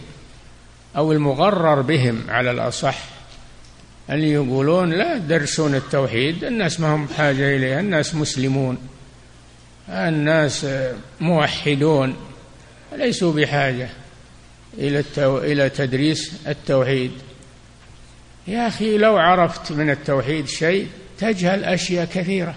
[0.97, 3.16] أو المغرر بهم على الأصح.
[4.10, 8.78] اللي يقولون لا درسون التوحيد الناس ما هم بحاجة إليه الناس مسلمون
[9.89, 10.67] الناس
[11.20, 12.15] موحدون
[12.96, 13.89] ليسوا بحاجة
[14.78, 15.38] إلى التو...
[15.38, 17.12] إلى تدريس التوحيد.
[18.48, 20.88] يا أخي لو عرفت من التوحيد شيء
[21.20, 22.56] تجهل أشياء كثيرة.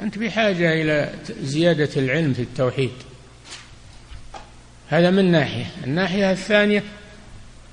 [0.00, 2.90] أنت بحاجة إلى زيادة العلم في التوحيد.
[4.88, 5.66] هذا من ناحية.
[5.84, 6.82] الناحية الثانية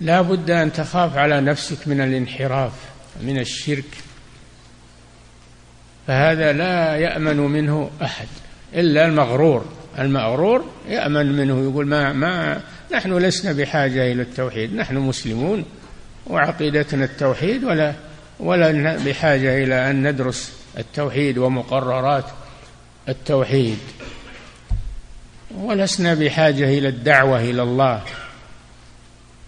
[0.02, 2.88] لا بد أن تخاف على نفسك من الانحراف.
[3.22, 3.86] من الشرك
[6.08, 8.28] فهذا لا يأمن منه أحد
[8.74, 9.66] إلا المغرور.
[10.00, 15.66] المغرور يأمن منه يقول ما ما نحن لسنا بحاجة إلى التوحيد نحن مسلمون
[16.28, 17.94] وعقيدتنا التوحيد ولا
[18.40, 22.26] ولا بحاجة إلى أن ندرس التوحيد ومقررات
[23.10, 23.78] التوحيد.
[25.56, 28.04] ولسنا بحاجة إلى الدعوة إلى الله.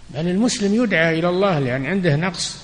[0.10, 2.61] بل المسلم يدعى إلى الله لأن عنده نقص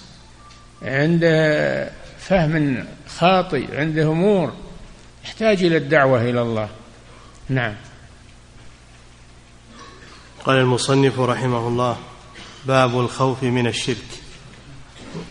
[0.81, 2.85] عنده فهم
[3.17, 4.53] خاطئ عنده أمور
[5.25, 6.69] يحتاج إلى الدعوة إلى الله.
[7.49, 7.75] نعم.
[10.45, 11.97] قال المصنف رحمه الله
[12.65, 14.07] باب الخوف من الشرك.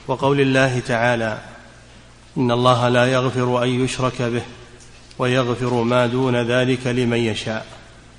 [0.07, 1.39] وقول الله تعالى
[2.37, 4.43] إن الله لا يغفر أن يشرك به
[5.19, 7.67] ويغفر ما دون ذلك لمن يشاء.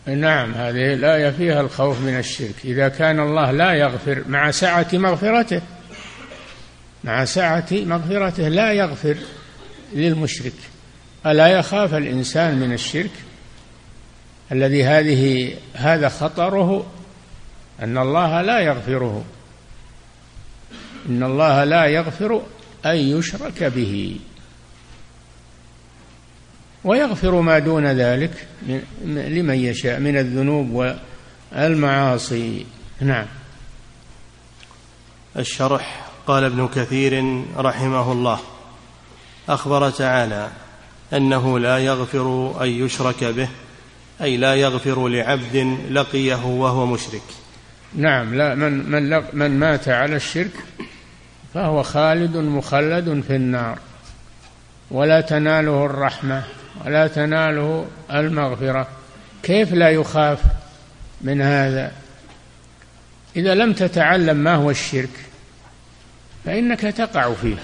[0.06, 2.56] نعم هذه الآية فيها الخوف من الشرك.
[2.66, 5.62] إذا كان الله لا يغفر مع سعة مغفرته
[7.04, 9.18] مع سعة مغفرته لا يغفر
[9.94, 10.54] للمشرك.
[11.26, 13.12] ألا يخاف الإنسان من الشرك؟
[14.52, 16.86] الذي هذه هذا خطره
[17.80, 19.26] أن الله لا يغفره.
[21.10, 22.42] إن الله لا يغفر
[22.86, 24.20] أن يشرك به.
[26.84, 28.48] ويغفر ما دون ذلك
[29.06, 30.94] لمن يشاء من الذنوب
[31.52, 32.66] والمعاصي.
[33.02, 33.26] نعم.
[35.38, 38.40] الشرح قال ابن كثير رحمه الله
[39.50, 40.50] أخبر تعالى
[41.14, 43.50] أنه لا يغفر أن يشرك به
[44.22, 47.22] أي لا يغفر لعبد لقيه وهو مشرك.
[47.96, 50.52] نعم لا من من من مات على الشرك
[51.54, 53.80] فهو خالد مخلد في النار
[54.92, 56.44] ولا تناله الرحمة
[56.86, 58.88] ولا تناله المغفرة.
[59.44, 60.40] كيف لا يخاف
[61.22, 61.92] من هذا؟
[63.36, 65.27] إذا لم تتعلم ما هو الشرك
[66.48, 67.56] فإنك تقع فيه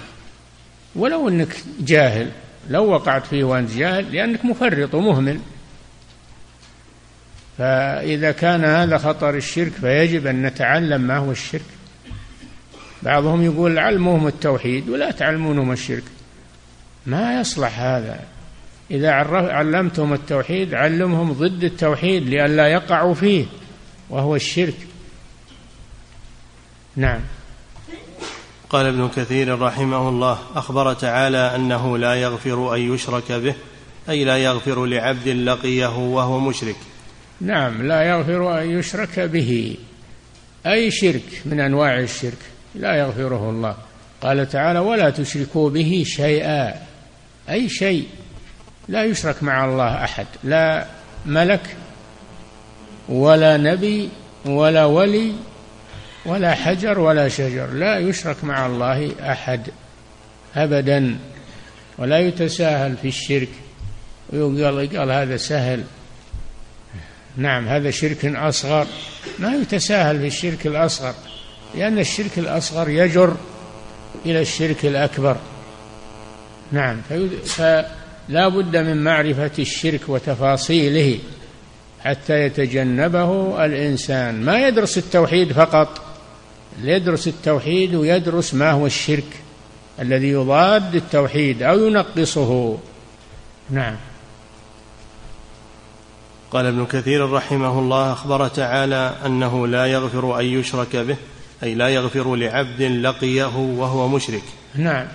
[0.96, 2.32] ولو إنك جاهل
[2.70, 5.40] لو وقعت فيه وأنت جاهل لأنك مفرط ومهمل.
[7.58, 11.66] فإذا كان هذا خطر الشرك فيجب أن نتعلم ما هو الشرك.
[13.04, 16.04] بعضهم يقول علموهم التوحيد ولا تعلمونهم الشرك.
[17.06, 18.20] ما يصلح هذا.
[18.92, 23.46] إذا علمتهم التوحيد علمهم ضد التوحيد لئلا يقعوا فيه
[24.10, 24.78] وهو الشرك.
[26.96, 27.20] نعم.
[28.74, 33.56] قال ابن كثير رحمه الله أخبر تعالى أنه لا يغفر أن يشرك به
[34.10, 36.76] أي لا يغفر لعبد لقيه وهو مشرك.
[37.42, 39.78] نعم لا يغفر أن يشرك به.
[40.66, 42.38] أي شرك من أنواع الشرك؟
[42.76, 43.76] لا يغفره الله.
[44.22, 46.74] قال تعالى ولا تشركوا به شيئا.
[47.50, 48.08] أي شيء.
[48.88, 50.28] لا يشرك مع الله أحد.
[50.44, 50.86] لا
[51.26, 51.78] ملك
[53.10, 54.10] ولا نبي
[54.46, 55.32] ولا ولي
[56.26, 57.66] ولا حجر ولا شجر.
[57.66, 59.62] لا يشرك مع الله أحد
[60.56, 61.18] ابدا
[61.98, 63.50] ولا يتساهل في الشرك.
[64.30, 65.84] ويقال قال هذا سهل.
[67.38, 68.88] نعم هذا شرك أصغر.
[69.40, 71.14] ما يتساهل في الشرك الأصغر
[71.76, 73.36] لأن الشرك الأصغر يجر
[74.26, 75.38] إلى الشرك الأكبر.
[76.72, 77.02] نعم
[77.46, 81.20] فلا بد من معرفة الشرك وتفاصيله
[82.04, 84.42] حتى يتجنبه الإنسان.
[84.42, 86.03] ما يدرس التوحيد فقط
[86.82, 89.42] يدرس التوحيد ويدرس ما هو الشرك
[90.00, 92.78] الذي يضاد التوحيد أو ينقصه.
[93.70, 93.96] نعم.
[96.52, 101.16] قال ابن كثير رحمه الله أخبر تعالى أنه لا يغفر أن يشرك به
[101.64, 104.44] أي لا يغفر لعبد لقيه وهو مشرك.
[104.76, 105.08] نعم.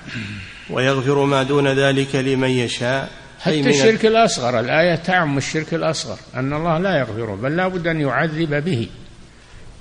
[0.70, 6.78] ويغفر ما دون ذلك لمن يشاء حتى الشرك الأصغر الآية تعم الشرك الأصغر أن الله
[6.78, 8.88] لا يغفره بل لا بد أن يعذب به.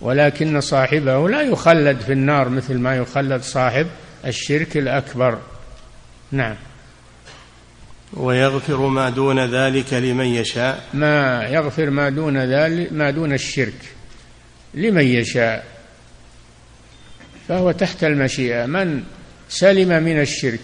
[0.02, 3.88] ولكن صاحبه لا يخلد في النار مثل ما يخلد صاحب
[4.26, 5.40] الشرك الأكبر.
[6.32, 6.56] نعم.
[8.14, 10.84] ويغفر ما دون ذلك لمن يشاء.
[10.94, 13.82] ما يغفر ما دون ذلك ما دون الشرك
[14.74, 15.66] لمن يشاء.
[17.48, 18.66] فهو تحت المشيئة.
[18.66, 19.04] من
[19.50, 20.60] سلم من الشرك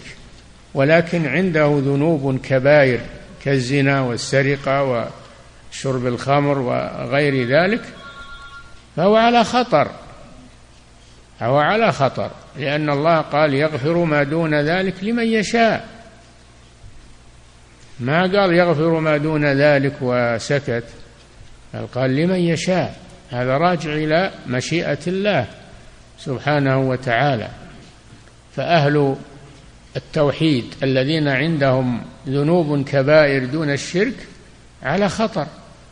[0.74, 3.00] ولكن عنده ذنوب كبائر
[3.44, 7.82] كالزنا والسرقة وشرب الخمر وغير ذلك
[8.96, 9.90] فهو على خطر.
[11.42, 12.30] هو على خطر.
[12.56, 15.88] لأن الله قال يغفر ما دون ذلك لمن يشاء.
[18.00, 20.84] ما قال يغفر ما دون ذلك وسكت.
[21.74, 22.96] بل قال لمن يشاء.
[23.30, 25.46] هذا راجع إلى مشيئة الله
[26.18, 27.48] سبحانه وتعالى.
[28.56, 29.16] فأهل
[29.96, 34.14] التوحيد الذين عندهم ذنوب كبائر دون الشرك
[34.82, 35.46] على خطر.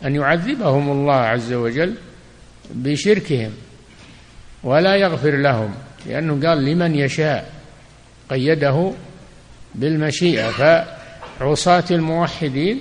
[0.04, 1.94] أن يعذبهم الله عز وجل
[2.70, 3.52] بشركهم
[4.62, 5.74] ولا يغفر لهم
[6.06, 7.52] لأنه قال لمن يشاء
[8.30, 8.92] قيده
[9.74, 10.50] بالمشيئة
[11.38, 12.80] فعصاة الموحدين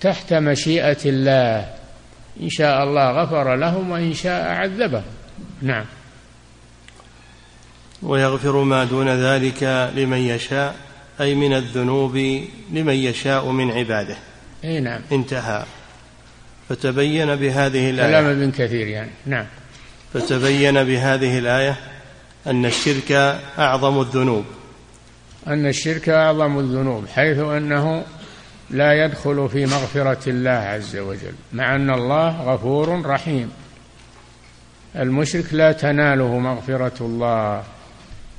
[0.00, 1.74] تحت مشيئة الله
[2.40, 5.02] إن شاء الله غفر لهم وإن شاء عذبهم.
[5.62, 5.84] نعم.
[8.02, 10.74] ويغفر ما دون ذلك لمن يشاء
[11.20, 12.16] أي من الذنوب
[12.72, 14.16] لمن يشاء من عباده.
[14.64, 15.00] أي نعم.
[15.12, 15.64] انتهى.
[16.70, 18.10] فتبين بهذه الآية.
[18.10, 19.10] كلام ابن كثير يعني.
[19.26, 19.46] نعم.
[20.14, 21.76] فتبين بهذه الآية
[22.46, 23.12] أن الشرك
[23.58, 24.44] أعظم الذنوب.
[25.46, 28.04] أن الشرك أعظم الذنوب حيث أنه
[28.70, 33.50] لا يدخل في مغفرة الله عز وجل مع أن الله غفور رحيم.
[34.96, 37.62] المشرك لا تناله مغفرة الله.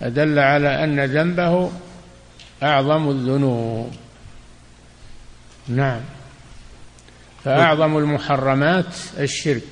[0.02, 1.72] أدل على أن ذنبه
[2.64, 3.92] أعظم الذنوب.
[5.68, 6.02] نعم.
[7.46, 9.68] فأعظم المحرمات الشرك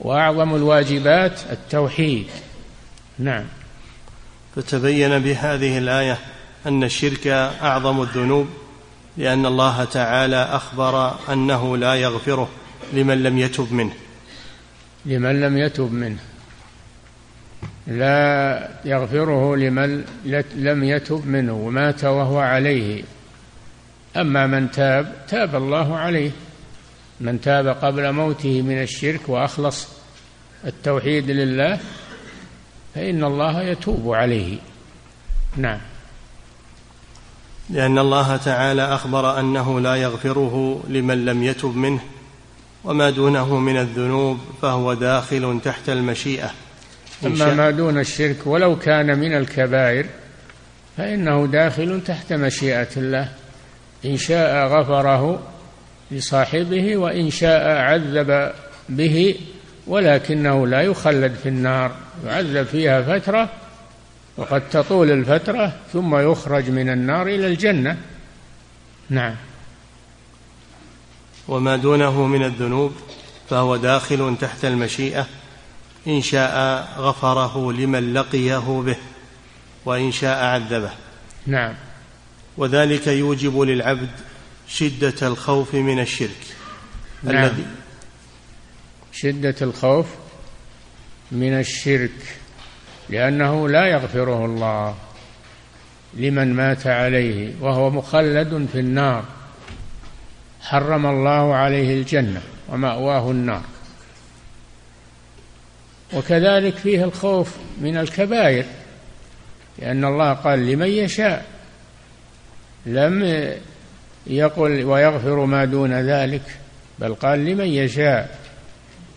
[0.00, 2.26] وأعظم الواجبات التوحيد.
[3.18, 3.44] نعم.
[4.56, 6.18] فتبين بهذه الآية
[6.66, 7.26] أن الشرك
[7.62, 8.48] أعظم الذنوب
[9.16, 12.48] لأن الله تعالى أخبر أنه لا يغفره
[12.92, 13.92] لمن لم يتب منه.
[15.06, 16.18] لمن لم يتب منه.
[17.86, 20.04] لا يغفره لمن
[20.54, 23.02] لم يتب منه ومات وهو عليه.
[24.16, 26.30] أما من تاب تاب الله عليه.
[27.20, 29.88] من تاب قبل موته من الشرك وأخلص
[30.64, 31.78] التوحيد لله
[32.94, 34.58] فإن الله يتوب عليه.
[35.56, 35.80] نعم.
[37.70, 42.00] لأن الله تعالى أخبر أنه لا يغفره لمن لم يتب منه
[42.84, 46.50] وما دونه من الذنوب فهو داخل تحت المشيئة.
[47.26, 50.06] أما ما دون الشرك ولو كان من الكبائر
[50.96, 53.28] فإنه داخل تحت مشيئة الله.
[54.04, 55.40] إن شاء غفره
[56.10, 58.52] لصاحبه وإن شاء عذب
[58.88, 59.36] به
[59.86, 61.94] ولكنه لا يخلد في النار
[62.26, 63.48] يعذب فيها فترة
[64.36, 67.96] وقد تطول الفترة ثم يخرج من النار إلى الجنة.
[69.10, 69.34] نعم.
[71.48, 72.92] وما دونه من الذنوب
[73.50, 75.26] فهو داخل تحت المشيئة
[76.06, 78.96] إن شاء غفره لمن لقيه به
[79.84, 80.90] وإن شاء عذبه.
[81.46, 81.74] نعم.
[82.56, 84.10] وذلك يوجب للعبد
[84.68, 86.46] شدة الخوف من الشرك.
[87.22, 87.44] نعم.
[87.44, 87.66] الذي
[89.12, 90.06] شدة الخوف
[91.32, 92.38] من الشرك
[93.08, 94.96] لأنه لا يغفره الله
[96.14, 99.24] لمن مات عليه وهو مخلد في النار.
[100.60, 103.62] حرم الله عليه الجنة ومأواه النار.
[106.12, 108.64] وكذلك فيه الخوف من الكبائر
[109.78, 111.46] لأن الله قال لمن يشاء
[112.86, 113.22] لم
[114.26, 116.42] يقل ويغفر ما دون ذلك
[116.98, 118.38] بل قال لمن يشاء.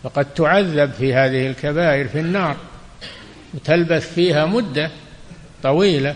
[0.04, 2.58] فقد تعذب في هذه الكبائر في النار
[3.54, 4.92] وتلبث فيها مدة
[5.64, 6.16] طويلة.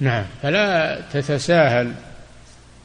[0.00, 1.92] نعم فلا تتساهل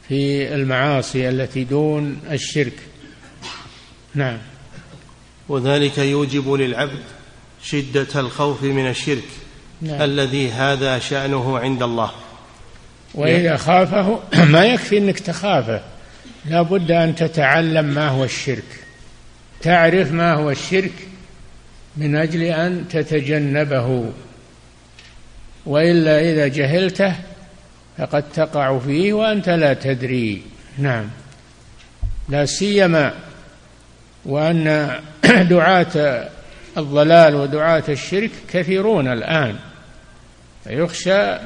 [0.07, 2.79] في المعاصي التي دون الشرك.
[4.15, 4.37] نعم.
[5.49, 7.03] وذلك يوجب للعبد
[7.63, 9.27] شدة الخوف من الشرك
[9.81, 10.01] نعم.
[10.01, 12.11] الذي هذا شأنه عند الله.
[13.13, 14.19] وإذا خافه
[14.53, 15.81] ما يكفي إنك تخافه.
[16.45, 18.83] لا بد أن تتعلم ما هو الشرك.
[19.61, 20.91] تعرف ما هو الشرك
[21.97, 24.11] من أجل أن تتجنبه.
[25.65, 27.15] وإلا إذا جهلته
[27.97, 30.41] فقد تقع فيه وأنت لا تدري.
[30.77, 31.09] نعم.
[32.29, 33.13] لا سيما
[34.25, 34.95] وأن
[35.49, 36.27] دعاة
[36.77, 39.55] الضلال ودعاة الشرك كثيرون الآن.
[40.63, 41.37] فيخشى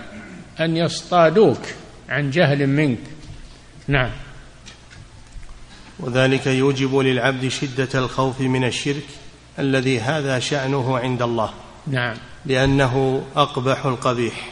[0.59, 1.61] أن يصطادوك
[2.09, 2.99] عن جهل منك.
[3.87, 4.11] نعم.
[5.99, 9.05] وذلك يوجب للعبد شدة الخوف من الشرك
[9.59, 11.53] الذي هذا شأنه عند الله.
[11.87, 12.15] نعم.
[12.45, 14.49] لأنه أقبح القبيح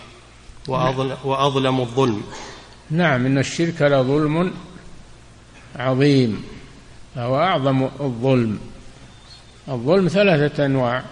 [0.67, 2.23] وأظلم, وأظلم الظلم.
[2.89, 4.53] نعم إن الشرك لظلم
[5.75, 6.43] عظيم.
[7.15, 8.59] فهو أعظم الظلم.
[9.69, 11.03] الظلم ثلاثة أنواع.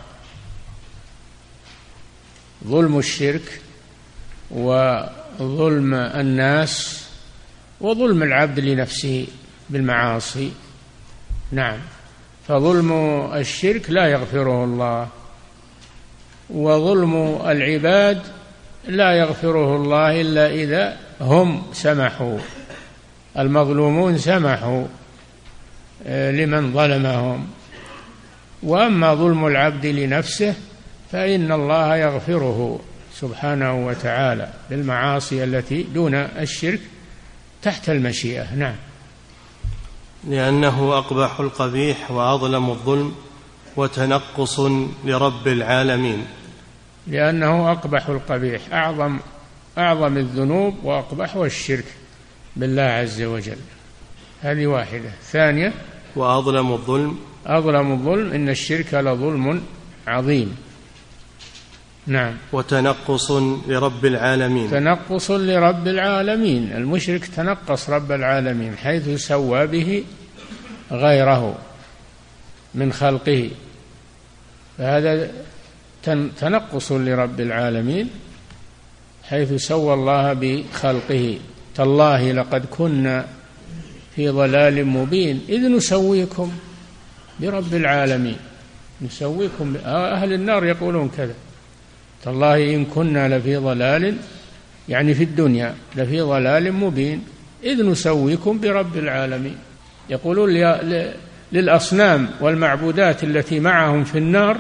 [2.68, 3.62] ظلم الشرك
[4.52, 7.06] وظلم الناس
[7.82, 9.28] وظلم العبد لنفسه
[9.70, 10.52] بالمعاصي.
[11.52, 11.78] نعم.
[12.48, 12.92] فظلم
[13.34, 15.08] الشرك لا يغفره الله
[16.50, 18.22] وظلم العباد
[18.88, 22.38] لا يغفره الله إلا إذا هم سمحوا
[23.38, 24.86] المظلومون سمحوا
[26.08, 27.48] آه، لمن ظلمهم.
[28.64, 30.54] وأما ظلم العبد لنفسه
[31.12, 32.80] فإن الله يغفره.
[33.22, 36.80] سبحانه وتعالى بالمعاصي التي دون الشرك
[37.62, 38.56] تحت المشيئة.
[38.56, 38.76] نعم.
[40.28, 43.16] لأنه أقبح القبيح وأظلم الظلم
[43.78, 44.60] وتنقص
[45.06, 46.26] لرب العالمين.
[47.08, 49.20] لأنه أقبح القبيح أعظم
[49.78, 51.86] أعظم الذنوب وأقبحها الشرك
[52.56, 53.58] بالله عز وجل.
[54.42, 55.10] هذه واحدة.
[55.32, 55.74] ثانية
[56.16, 57.20] وأظلم الظلم.
[57.46, 59.64] أظلم الظلم إن الشرك لظلم
[60.08, 60.69] عظيم.
[62.10, 62.34] نعم.
[62.54, 63.32] وتنقص
[63.68, 64.72] لرب العالمين.
[64.72, 66.72] تنقص لرب العالمين.
[66.72, 70.04] المشرك تنقص رب العالمين حيث سوى به
[70.92, 71.56] غيره
[72.76, 73.50] من خلقه.
[74.78, 75.32] فهذا
[76.40, 78.10] تنقص لرب العالمين
[79.24, 81.38] حيث سوى الله بخلقه.
[81.76, 83.26] تالله لقد كنا
[84.16, 85.42] في ضلال مبين.
[85.50, 86.52] إذ نسويكم
[87.40, 88.38] برب العالمين.
[89.02, 91.34] نسويكم أهل النار يقولون كذا.
[92.24, 94.16] تالله إن كنا لفي ضلال
[94.90, 97.24] يعني في الدنيا لفي ضلال مبين
[97.64, 99.58] إذ نسويكم برب العالمين.
[100.10, 100.50] يقولون
[101.52, 104.58] للأصنام والمعبودات التي معهم في النار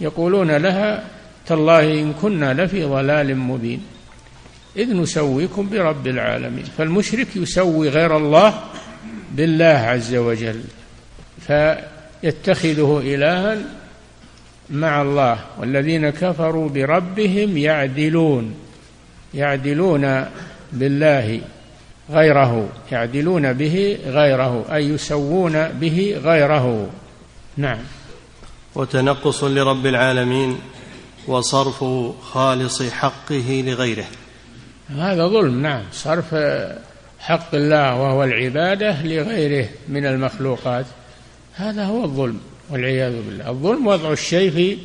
[0.00, 1.04] يقولون لها
[1.46, 3.82] تالله إن كنا لفي ضلال مبين
[4.76, 6.64] إذ نسويكم برب العالمين.
[6.78, 8.60] فالمشرك يسوي غير الله
[9.32, 10.60] بالله عز وجل
[11.46, 13.58] فيتخذه إلها
[14.70, 18.54] مع الله والذين كفروا بربهم يعدلون
[19.34, 20.24] يعدلون
[20.72, 21.40] بالله
[22.10, 26.90] غيره يعدلون به غيره أي يسوون به غيره.
[27.56, 27.78] نعم.
[28.74, 30.58] وتنقص لرب العالمين
[31.26, 31.84] وصرف
[32.22, 34.04] خالص حقه لغيره.
[34.88, 35.82] هذا ظلم نعم.
[35.92, 36.34] صرف
[37.18, 40.86] حق الله وهو العبادة لغيره من المخلوقات
[41.54, 42.40] هذا هو الظلم.
[42.70, 43.50] والعياذ بالله.
[43.50, 44.78] الظلم وضع الشيء في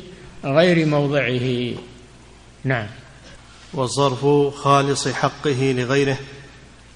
[0.44, 1.74] غير موضعه.
[2.64, 2.86] نعم.
[3.74, 6.18] وصرف خالص حقه لغيره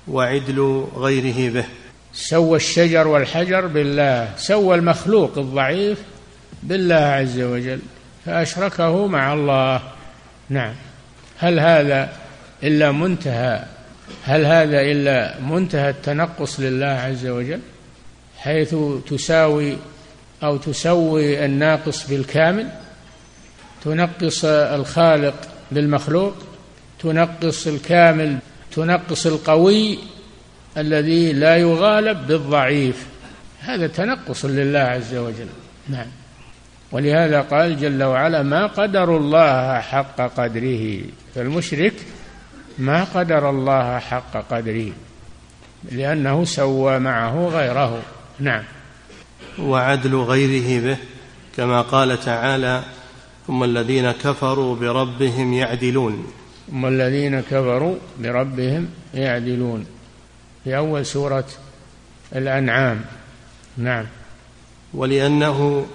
[0.08, 1.64] وعدل غيره به.
[2.12, 4.28] سوى الشجر والحجر بالله.
[4.36, 5.98] سوى المخلوق الضعيف
[6.62, 7.80] بالله عز وجل.
[8.26, 9.82] فأشركه مع الله.
[10.50, 10.74] نعم.
[11.38, 12.12] هل هذا
[12.62, 13.64] إلا منتهى؟
[14.24, 17.60] هل هذا إلا منتهى التنقص لله عز وجل؟
[18.38, 18.74] حيث
[19.08, 19.76] تساوي
[20.46, 22.68] أو تسوي الناقص بالكامل
[23.84, 25.34] تنقص الخالق
[25.72, 26.34] بالمخلوق
[26.98, 28.38] تنقص الكامل
[28.72, 29.98] تنقص القوي
[30.76, 33.06] الذي لا يغالب بالضعيف.
[33.60, 35.48] هذا تنقص لله عز وجل.
[35.88, 36.06] نعم.
[36.92, 41.00] ولهذا قال جل وعلا ما قدر الله حق قدره.
[41.34, 41.94] فالمشرك
[42.78, 44.92] ما قدر الله حق قدره
[45.92, 48.02] لأنه سوى معه غيره.
[48.40, 48.62] نعم.
[49.58, 50.96] وعدل غيره به
[51.56, 52.84] كما قال تعالى
[53.46, 56.26] ثم الذين كفروا بربهم يعدلون.
[56.70, 59.86] ثم الذين كفروا بربهم يعدلون.
[60.64, 61.44] في أول سورة
[62.36, 63.04] الأنعام.
[63.76, 64.06] نعم.
[64.94, 65.86] ولأنه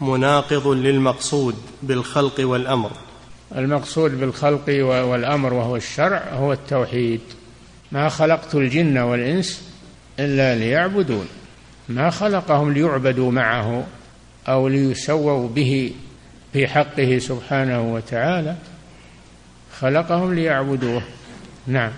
[0.00, 2.90] مناقض للمقصود بالخلق والأمر.
[3.56, 7.20] المقصود بالخلق والأمر وهو الشرع هو التوحيد.
[7.92, 9.62] ما خلقت الجن والإنس
[10.18, 11.26] إلا ليعبدون.
[11.90, 13.86] ما خلقهم ليعبدوا معه
[14.48, 15.92] أو ليسووا به
[16.52, 18.56] في حقه سبحانه وتعالى
[19.80, 21.02] خلقهم ليعبدوه.
[21.66, 21.92] نعم.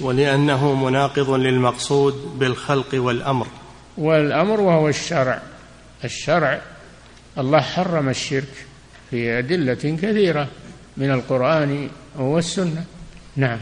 [0.00, 3.46] ولأنه مناقض للمقصود بالخلق والأمر.
[3.98, 5.42] والأمر وهو الشرع.
[6.04, 6.60] الشرع
[7.38, 8.66] الله حرم الشرك
[9.10, 10.48] في أدلة كثيرة
[10.96, 12.84] من القرآن والسنة.
[13.36, 13.58] نعم.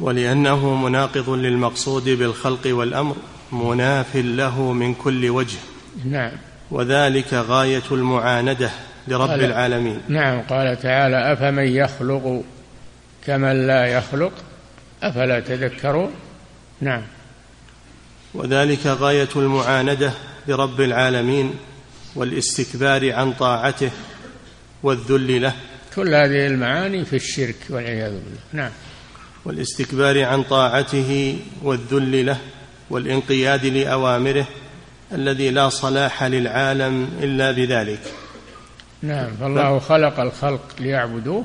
[0.00, 3.16] ولأنه مناقض للمقصود بالخلق والأمر.
[3.54, 5.58] مناف له من كل وجه.
[6.04, 6.32] نعم.
[6.70, 8.70] وذلك غاية المعاندة
[9.08, 10.00] لرب قال العالمين.
[10.08, 12.42] نعم قال تعالى أفمن يخلق
[13.26, 14.32] كمن لا يخلق؟
[15.02, 16.10] أفلا تذكرون؟
[16.80, 17.02] نعم.
[18.34, 20.12] وذلك غاية المعاندة
[20.48, 21.54] لرب العالمين
[22.16, 23.90] والاستكبار عن طاعته
[24.82, 25.52] والذل له.
[25.96, 28.40] كل هذه المعاني في الشرك والعياذ بالله.
[28.52, 28.70] نعم.
[29.44, 32.38] والاستكبار عن طاعته والذل له.
[32.90, 34.46] والانقياد لأوامره
[35.12, 38.00] الذي لا صلاح للعالم إلا بذلك.
[39.02, 41.44] نعم فالله خلق الخلق ليعبدوه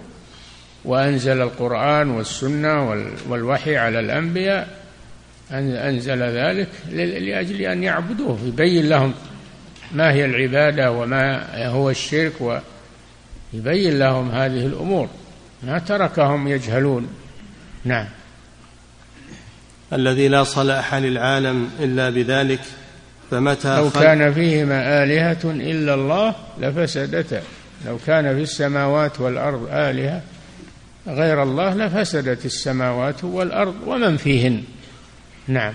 [0.85, 4.79] وأنزل القرآن والسنة والوحي على الأنبياء
[5.51, 8.39] أنزل ذلك لأجل أن يعبدوه.
[8.45, 9.13] يبين لهم
[9.91, 12.61] ما هي العبادة وما هو الشرك
[13.53, 15.09] ويبين لهم هذه الأمور.
[15.63, 17.07] ما تركهم يجهلون.
[17.85, 18.05] نعم.
[19.93, 22.59] الذي لا صلاح للعالم إلا بذلك
[23.31, 27.41] فمتى لو كان فيهما آلهة إلا الله لفسدتا.
[27.85, 30.21] لو كان في السماوات والأرض آلهة
[31.07, 34.63] غير الله لفسدت السماوات والأرض ومن فيهن.
[35.47, 35.73] نعم.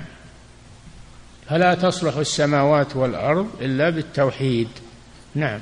[1.51, 4.69] فلا تصلح السماوات والأرض إلا بالتوحيد.
[5.35, 5.61] نعم.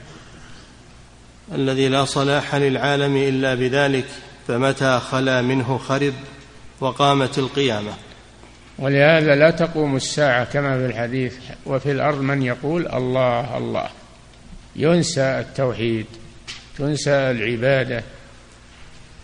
[1.54, 4.04] الذي لا صلاح للعالم إلا بذلك
[4.48, 6.14] فمتى خلا منه خرب
[6.80, 7.92] وقامت القيامة؟
[8.82, 11.34] ولهذا لا تقوم الساعة كما في الحديث
[11.66, 13.88] وفي الأرض من يقول الله الله.
[14.76, 16.06] ينسى التوحيد
[16.78, 18.02] تنسى العبادة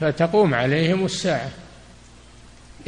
[0.01, 1.51] فتقوم عليهم الساعة.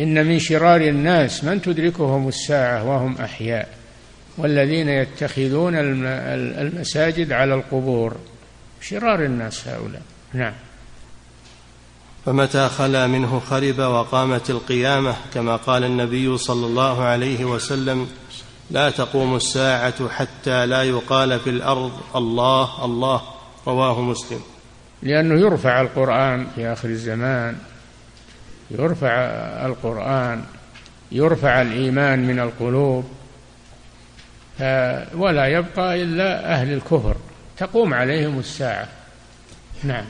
[0.01, 3.68] إن من شرار الناس من تدركهم الساعة وهم أحياء
[4.39, 8.16] والذين يتخذون المساجد على القبور.
[8.81, 10.03] شرار الناس هؤلاء.
[10.33, 10.53] نعم.
[12.27, 18.09] فمتى خلا منه خرب وقامت القيامة؟ كما قال النبي صلى الله عليه وسلم
[18.71, 23.23] لا تقوم الساعة حتى لا يقال في الأرض الله الله.
[23.66, 24.41] رواه مسلم.
[25.03, 27.57] لأنه يرفع القرآن في آخر الزمان
[28.71, 29.09] يرفع
[29.66, 30.45] القرآن
[31.12, 33.05] يرفع الإيمان من القلوب.
[35.14, 37.16] ولا يبقى إلا أهل الكفر
[37.59, 38.89] تقوم عليهم الساعة.
[39.85, 40.05] نعم.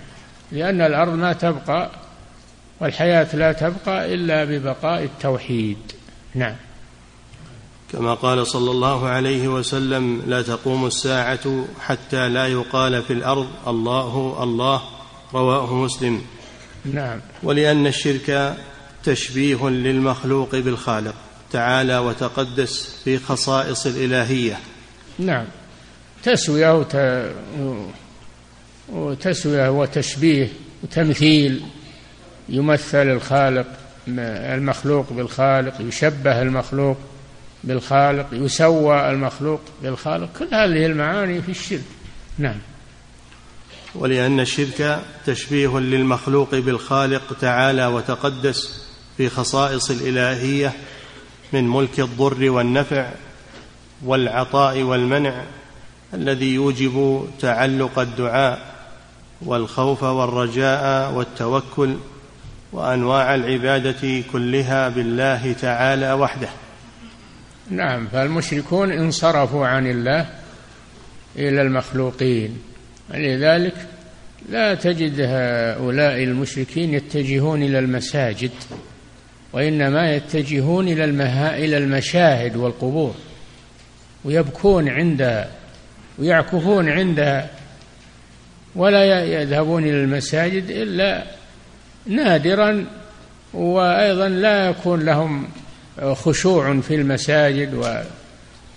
[0.53, 1.91] لأن الأرض ما تبقى
[2.81, 5.77] والحياة لا تبقى إلا ببقاء التوحيد.
[6.35, 6.57] نعم.
[7.93, 14.43] كما قال صلى الله عليه وسلم لا تقوم الساعة حتى لا يقال في الأرض الله
[14.43, 14.83] الله
[15.35, 16.23] رواه مسلم.
[16.85, 17.21] نعم.
[17.43, 18.57] ولأن الشرك
[19.05, 21.15] تشبيه للمخلوق بالخالق
[21.53, 24.59] تعالى وتقدس في خصائص الإلهية.
[25.19, 25.45] نعم.
[26.23, 26.97] تسوية وت...
[28.89, 30.49] وتسوية وتشبيه
[30.83, 31.63] وتمثيل
[32.51, 33.67] يمثل الخالق
[34.09, 36.97] المخلوق بالخالق يشبه المخلوق
[37.65, 40.29] بالخالق يسوى المخلوق بالخالق.
[40.39, 41.85] كل هذه المعاني في الشرك.
[42.39, 42.59] نعم.
[43.95, 48.85] ولأن الشرك تشبيه للمخلوق بالخالق تعالى وتقدس
[49.17, 50.73] في خصائص الإلهية
[51.53, 53.11] من ملك الضر والنفع
[54.05, 55.45] والعطاء والمنع
[56.15, 58.75] الذي يوجب تعلق الدعاء
[59.43, 61.97] والخوف والرجاء والتوكل
[62.73, 66.49] وأنواع العبادة كلها بالله تعالى وحده.
[67.71, 70.27] نعم فالمشركون انصرفوا عن الله
[71.37, 72.59] إلى المخلوقين.
[73.15, 73.75] لذلك
[74.49, 78.51] لا تجد هؤلاء المشركين يتجهون إلى المساجد
[79.53, 83.15] وإنما يتجهون إلى المها إلى المشاهد والقبور
[84.25, 85.51] ويبكون عندها
[86.19, 87.51] ويعكفون عندها
[88.77, 91.25] ولا يذهبون إلى المساجد إلا
[92.07, 92.87] نادرا
[93.55, 95.49] وأيضا لا يكون لهم
[96.13, 98.01] خشوع في المساجد و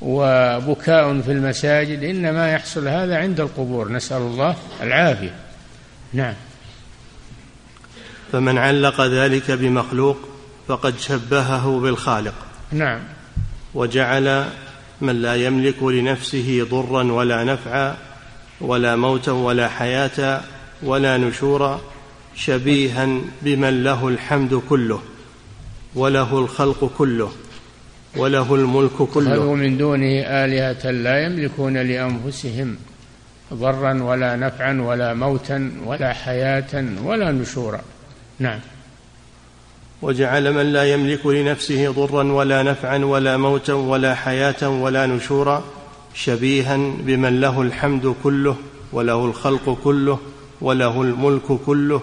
[0.02, 3.92] وبكاء في المساجد إنما يحصل هذا عند القبور.
[3.92, 5.36] نسأل الله العافية.
[6.14, 6.34] نعم.
[8.32, 10.18] فمن علق ذلك بمخلوق
[10.68, 12.34] فقد شبهه بالخالق.
[12.72, 13.00] نعم.
[13.74, 14.46] وجعل
[15.02, 17.96] من لا يملك لنفسه ضرا ولا نفعا
[18.62, 20.42] ولا موتا ولا حياة
[20.84, 21.82] ولا نشورا
[22.36, 25.00] شبيها بمن له الحمد كله
[25.96, 27.32] وله الخلق كله
[28.18, 29.54] وله الملك كله.
[29.54, 32.78] من دونه آلهة لا يملكون لأنفسهم
[33.54, 37.82] ضرا ولا نفعا ولا موتا ولا حياة ولا نشورا.
[38.40, 38.60] نعم.
[40.02, 45.64] وجعل من لا يملك لنفسه ضرا ولا نفعا ولا موتا ولا حياة ولا نشورا
[46.14, 48.56] شبيها بمن له الحمد كله
[48.94, 50.20] وله الخلق كله
[50.62, 52.02] وله الملك كله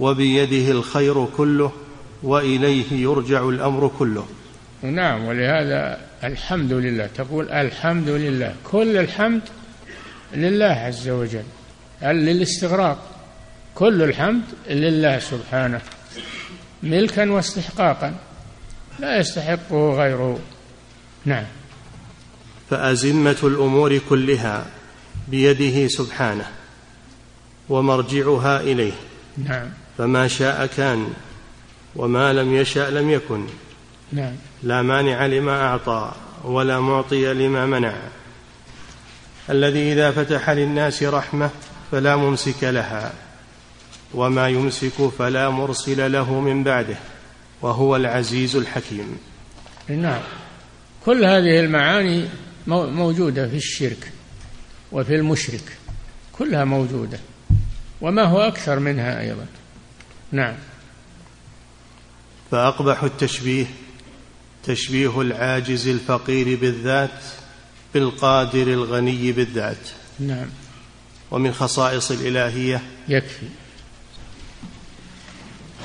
[0.00, 1.72] وبيده الخير كله
[2.22, 4.26] وإليه يرجع الأمر كله.
[4.82, 9.42] نعم ولهذا الحمد لله تقول الحمد لله كل الحمد
[10.34, 11.44] لله عز وجل
[12.02, 12.98] للاستغراق؟
[13.74, 15.80] كل الحمد لله سبحانه
[16.82, 18.14] ملكا واستحقاقا
[18.98, 20.38] لا يستحقه غيره.
[21.24, 21.44] نعم.
[22.70, 24.66] فأزمة الأمور كلها
[25.28, 26.46] بيده سبحانه
[27.68, 28.92] ومرجعها إليه.
[29.44, 29.68] نعم.
[29.98, 31.12] فما شاء كان
[31.96, 33.46] وما لم يشا لم يكن.
[34.12, 34.34] نعم.
[34.62, 36.12] لا مانع لما أعطى
[36.44, 37.94] ولا معطي لما منع.
[39.50, 41.50] الذي إذا فتح للناس رحمة
[41.92, 43.12] فلا ممسك لها
[44.14, 46.96] وما يمسك فلا مرسل له من بعده
[47.62, 49.18] وهو العزيز الحكيم.
[49.88, 50.20] نعم.
[51.06, 52.28] كل هذه المعاني
[52.66, 54.12] موجودة في الشرك
[54.92, 55.78] وفي المشرك
[56.32, 57.18] كلها موجودة
[58.00, 59.46] وما هو أكثر منها أيضا.
[60.32, 60.54] نعم.
[62.50, 63.66] فأقبح التشبيه
[64.64, 67.20] تشبيه العاجز الفقير بالذات
[67.94, 69.88] بالقادر الغني بالذات.
[70.20, 70.46] نعم.
[71.30, 72.82] ومن خصائص الإلهية.
[73.08, 73.46] يكفي.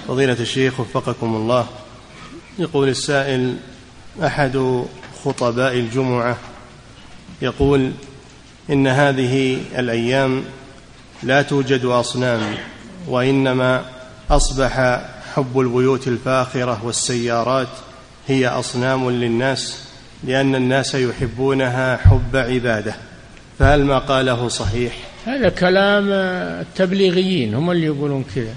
[0.08, 1.68] فضيلة الشيخ وفقكم الله
[2.60, 3.58] يقول السائل
[4.24, 4.84] أحد
[5.26, 6.38] خطباء الجمعة
[7.42, 7.92] يقول
[8.70, 10.44] إن هذه الأيام
[11.24, 12.58] لا توجد أصنام
[13.08, 14.01] وإنما
[14.32, 15.02] أصبح
[15.36, 17.68] حب البيوت الفاخرة والسيارات
[18.28, 19.84] هي أصنام للناس
[20.24, 22.94] لأن الناس يحبونها حب عبادة.
[23.60, 24.94] فهل ما قاله صحيح؟
[25.26, 26.10] هذا كلام
[26.62, 28.54] التبليغيين هم اللي يقولون كذا.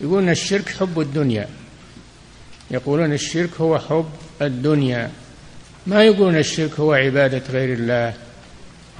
[0.00, 1.48] يقولون الشرك حب الدنيا.
[2.70, 4.08] يقولون الشرك هو حب
[4.42, 5.10] الدنيا.
[5.86, 8.14] ما يقولون الشرك هو عبادة غير الله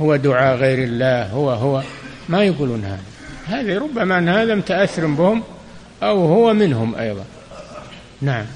[0.00, 1.82] هو دعاء غير الله هو هو.
[2.28, 3.00] ما يقولون هذا.
[3.46, 5.42] هذا ربما أن هذا متأثر بهم
[6.02, 7.24] أو هو منهم أيضا.
[8.20, 8.46] نعم.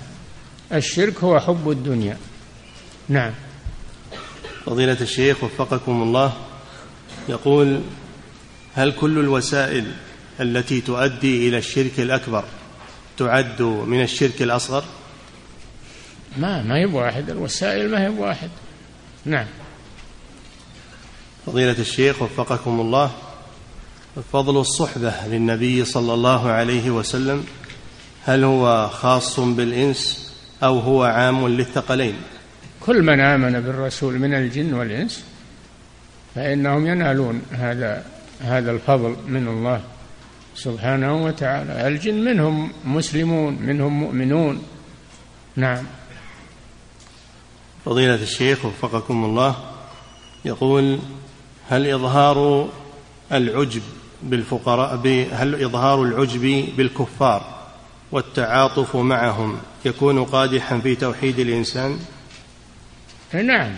[0.73, 2.17] الشرك هو حب الدنيا.
[3.09, 3.33] نعم.
[4.67, 6.33] فضيلة الشيخ وفقكم الله
[7.29, 7.81] يقول
[8.75, 9.93] هل كل الوسائل
[10.41, 12.45] التي تؤدي إلى الشرك الأكبر
[13.19, 14.85] تعد من الشرك الأصغر؟
[16.37, 18.51] ما ما هي بواحد الوسائل ما هي بواحد.
[19.25, 19.47] نعم.
[21.47, 23.11] فضيلة الشيخ وفقكم الله
[24.33, 27.45] فضل الصحبة للنبي صلى الله عليه وسلم.
[28.25, 30.33] هل هو خاص بالإنس
[30.63, 32.15] أو هو عام للثقلين؟
[32.81, 35.25] كل من آمن بالرسول من الجن والإنس
[36.35, 38.05] فإنهم ينالون هذا
[38.41, 39.83] هذا الفضل من الله
[40.55, 41.89] سبحانه وتعالى.
[41.89, 44.63] الجن منهم مسلمون منهم مؤمنون.
[45.57, 45.85] نعم.
[47.85, 49.57] فضيلة الشيخ وفقكم الله
[50.45, 50.99] يقول
[51.69, 52.69] هل إظهار
[53.33, 53.83] العجب
[54.23, 54.97] بالفقراء
[55.33, 57.61] هل إظهار العجب بالكفار
[58.13, 61.99] والتعاطف معهم يكون قادحا في توحيد الإنسان؟
[63.35, 63.73] نعم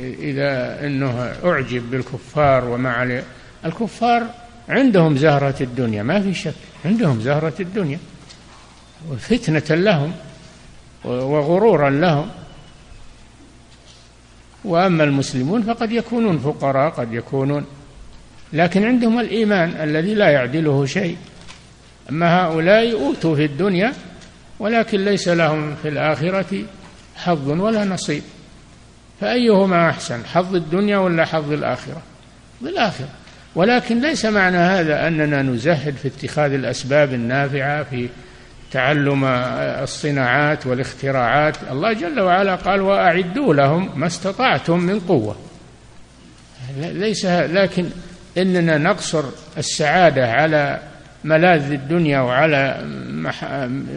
[0.00, 3.20] إذا أنه أعجب بالكفار ومع
[3.64, 4.26] الكفار
[4.68, 6.54] عندهم زهرة الدنيا ما في شك
[6.84, 7.98] عندهم زهرة الدنيا
[9.18, 10.12] فتنة لهم
[11.04, 12.28] وغرورا لهم.
[14.64, 17.66] وأما المسلمون فقد يكونون فقراء قد يكونون
[18.52, 21.16] لكن عندهم الإيمان الذي لا يعدله شيء.
[22.10, 23.92] أما هؤلاء أوتوا في الدنيا
[24.58, 26.64] ولكن ليس لهم في الآخرة
[27.16, 28.22] حظ ولا نصيب.
[29.20, 32.02] فأيهما أحسن حظ الدنيا ولا حظ الآخرة؟
[32.60, 33.08] بالآخرة.
[33.54, 38.08] ولكن ليس معنى هذا أننا نزهد في اتخاذ الأسباب النافعة في
[38.72, 41.56] تعلم الصناعات والاختراعات.
[41.70, 45.36] الله جل وعلا قال وأعدوا لهم ما استطعتم من قوة.
[46.78, 47.90] ليس لكن
[48.38, 49.24] إننا نقصر
[49.58, 50.80] السعادة على
[51.24, 52.84] ملاذ الدنيا وعلى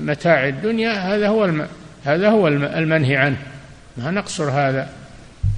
[0.02, 1.66] متاع الدنيا هذا هو
[2.04, 3.38] هذا هو المنهي عنه.
[3.98, 4.90] ما نقصر هذا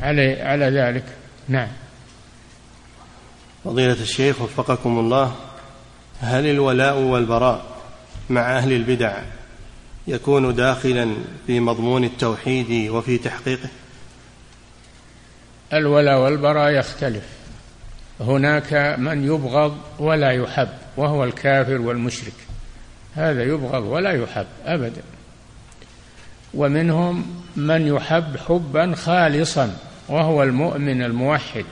[0.01, 1.03] على على ذلك.
[1.49, 1.67] نعم.
[3.63, 5.35] فضيلة الشيخ وفقكم الله
[6.21, 7.65] هل الولاء والبراء
[8.29, 9.17] مع أهل البدع
[10.07, 11.15] يكون داخلا
[11.47, 13.69] في مضمون التوحيد وفي تحقيقه؟
[15.73, 17.23] الولاء والبراء يختلف.
[18.23, 22.33] هناك من يبغض ولا يحب وهو الكافر والمشرك.
[23.15, 25.01] هذا يبغض ولا يحب أبدا.
[26.53, 29.77] ومنهم من يحب حبا خالصا
[30.09, 31.65] وهو المؤمن الموحد.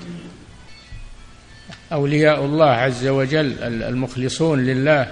[1.93, 5.11] أولياء الله عز وجل المخلصون لله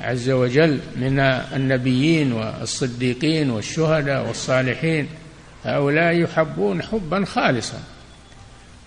[0.00, 5.08] عز وجل من النبيين والصديقين والشهداء والصالحين
[5.64, 7.78] هؤلاء يحبون حبا خالصا.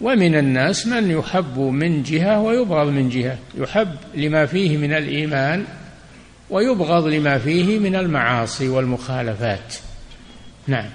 [0.01, 3.37] ومن الناس من يحب من جهة ويبغض من جهة.
[3.55, 5.65] يحب لما فيه من الإيمان
[6.49, 9.75] ويبغض لما فيه من المعاصي والمخالفات.
[10.67, 10.89] نعم.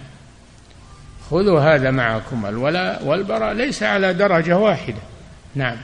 [1.30, 2.46] خذوا هذا معكم.
[2.46, 5.00] الولاء والبراء ليس على درجة واحدة.
[5.54, 5.76] نعم.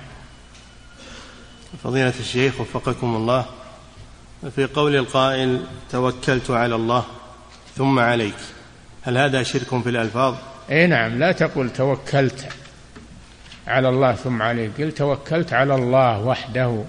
[1.84, 3.44] فضيلة الشيخ وفقكم الله
[4.56, 5.60] في قول القائل
[5.90, 7.04] توكلت على الله
[7.76, 8.34] ثم عليك.
[9.02, 10.34] هل هذا شرك في الألفاظ؟
[10.70, 12.48] اي نعم لا تقل توكلت.
[13.66, 16.84] على الله ثم عليك قل توكلت على الله وحده.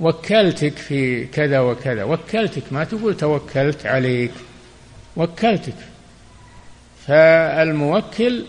[0.00, 2.04] وكلتك في كذا وكذا.
[2.04, 4.32] وكلتك ما تقول توكلت عليك.
[5.16, 5.74] وكلتك.
[7.06, 8.44] فالموكل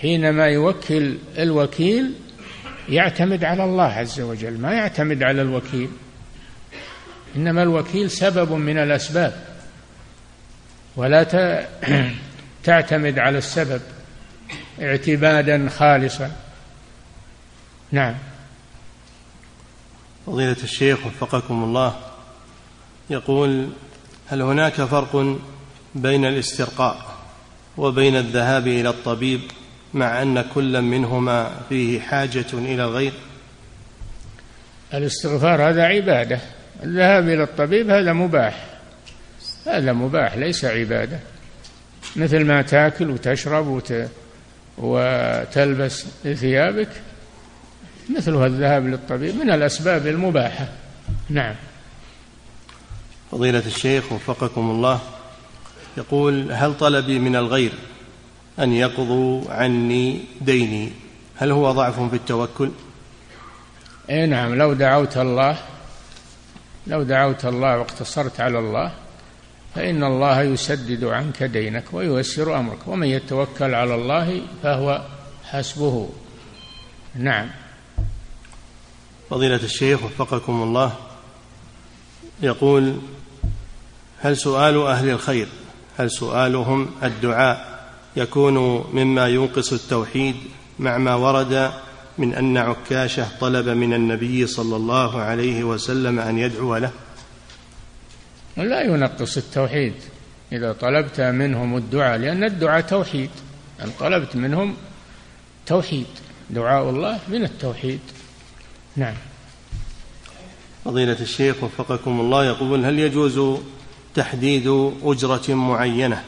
[0.00, 2.14] حينما يوكل الوكيل
[2.88, 5.88] يعتمد على الله عز وجل ما يعتمد على الوكيل.
[7.36, 9.32] إنما الوكيل سبب من الأسباب.
[10.96, 11.22] ولا
[12.64, 13.80] تعتمد على السبب.
[14.82, 16.43] اعتمادا خالصا.
[17.92, 18.14] نعم.
[20.26, 21.96] فضيلة الشيخ وفقكم الله
[23.10, 23.68] يقول
[24.28, 25.38] هل هناك فرق
[25.94, 27.16] بين الاسترقاء
[27.76, 29.40] وبين الذهاب إلى الطبيب
[29.94, 33.12] مع أن كل منهما فيه حاجة إلى الغير؟
[34.94, 36.40] الاستغفار هذا عبادة
[36.82, 38.66] الذهاب إلى الطبيب هذا مباح
[39.66, 41.20] هذا مباح ليس عبادة.
[42.16, 43.94] مثل ما تاكل وتشرب وت...
[44.78, 46.88] وتلبس ثيابك
[48.10, 50.68] مثلها الذهاب للطبيب من الأسباب المباحة.
[51.30, 51.54] نعم.
[53.30, 55.00] فضيلة الشيخ وفقكم الله
[55.96, 57.72] يقول هل طلبي من الغير
[58.58, 60.92] أن يقضوا عني ديني؟
[61.36, 62.70] هل هو ضعف في التوكل؟
[64.10, 65.56] اي نعم لو دعوت الله
[66.86, 68.92] لو دعوت الله واقتصرت على الله
[69.74, 75.02] فإن الله يسدد عنك دينك وييسر أمرك ومن يتوكل على الله فهو
[75.44, 76.08] حسبه.
[77.14, 77.50] نعم.
[79.34, 80.92] فضيلة الشيخ وفقكم الله
[82.42, 82.96] يقول
[84.18, 85.48] هل سؤال أهل الخير
[85.98, 87.84] هل سؤالهم الدعاء
[88.16, 88.56] يكون
[88.92, 90.36] مما ينقص التوحيد
[90.78, 91.72] مع ما ورد
[92.18, 96.90] من أن عكاشة طلب من النبي صلى الله عليه وسلم أن يدعو له؟
[98.56, 99.94] لا ينقص التوحيد
[100.52, 103.30] إذا طلبت منهم الدعاء لأن الدعاء توحيد
[103.84, 104.76] أن طلبت منهم
[105.66, 106.06] توحيد
[106.50, 108.00] دعاء الله من التوحيد.
[108.96, 109.14] نعم.
[110.84, 113.60] فضيلة الشيخ وفقكم الله يقول هل يجوز
[114.14, 116.22] تحديد أجرة معينة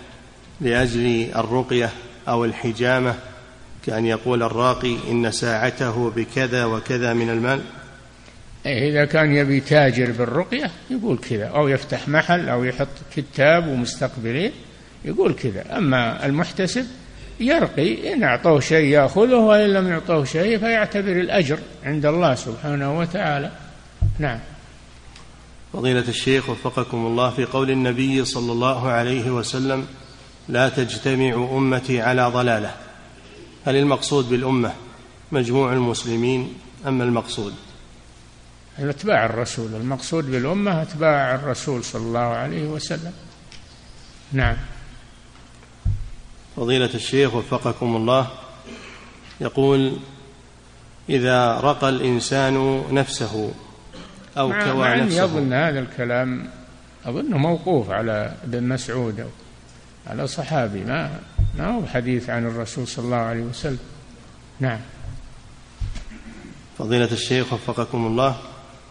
[0.61, 1.91] لأجل الرقية
[2.29, 3.14] أو الحجامة
[3.87, 7.61] كأن يقول الراقي إن ساعته بكذا وكذا من المال؟
[8.67, 14.53] إيه، إذا كان يبي تاجر بالرقية يقول كذا أو يفتح محل أو يحط كتاب ومستقبلين
[15.05, 15.79] يقول كذا.
[15.79, 16.87] أما المحتسب
[17.41, 23.51] يرقي إن أعطوه شيء يأخذه وإن لم يعطوه شيء فيعتبر الأجر عند الله سبحانه وتعالى.
[24.18, 24.39] نعم.
[25.72, 29.87] فضيلة الشيخ وفقكم الله في قول النبي صلى الله عليه وسلم
[30.49, 32.74] لا تجتمع أمتي على ضلالة.
[33.66, 34.72] هل المقصود بالأمة
[35.32, 36.55] مجموع المسلمين
[36.87, 37.55] أم المقصود؟
[38.78, 39.74] أتباع الرسول.
[39.74, 43.12] المقصود بالأمة أتباع الرسول صلى الله عليه وسلم.
[44.32, 44.57] نعم.
[46.57, 48.27] فضيلة الشيخ وفقكم الله.
[49.41, 49.97] يقول
[51.09, 53.51] إذا رقى الإنسان نفسه
[54.39, 56.49] أو كوى نفسه يظن هذا الكلام؟
[57.05, 59.29] أظنه موقوف على ابن مسعود أو
[60.07, 60.85] على صحابي.
[60.85, 61.21] ما
[61.59, 63.79] ما هو حديث عن الرسول صلى الله عليه وسلم.
[64.61, 64.81] نعم.
[66.79, 68.37] فضيلة الشيخ وفقكم الله.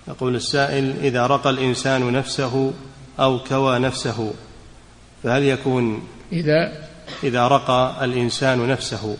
[0.08, 2.74] يقول السائل إذا رقى الإنسان نفسه
[3.20, 4.34] أو كوى نفسه
[5.24, 6.85] فهل يكون إذا
[7.24, 9.18] إذا رقى الإنسان نفسه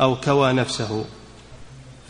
[0.00, 1.04] أو كوى نفسه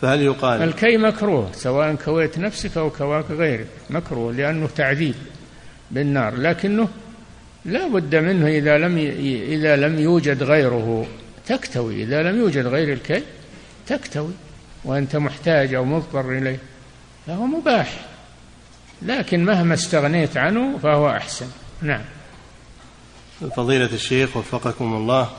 [0.01, 3.67] فهل يقال الكي مكروه سواء كويت نفسك أو كواك غيرك.
[3.89, 5.15] مكروه لأنه تعذيب
[5.91, 6.87] بالنار لكنه
[7.65, 8.97] لا بد منه إذا لم
[9.49, 11.07] إذا لم يوجد غيره.
[11.47, 13.23] تكتوي إذا لم يوجد غير الكي
[13.87, 14.33] تكتوي
[14.85, 16.59] وأنت محتاج أو مضطر إليه
[17.27, 18.05] فهو مباح.
[19.01, 21.47] لكن مهما استغنيت عنه فهو أحسن.
[21.81, 22.01] نعم.
[23.39, 25.29] فضيلة الشيخ وفقكم الله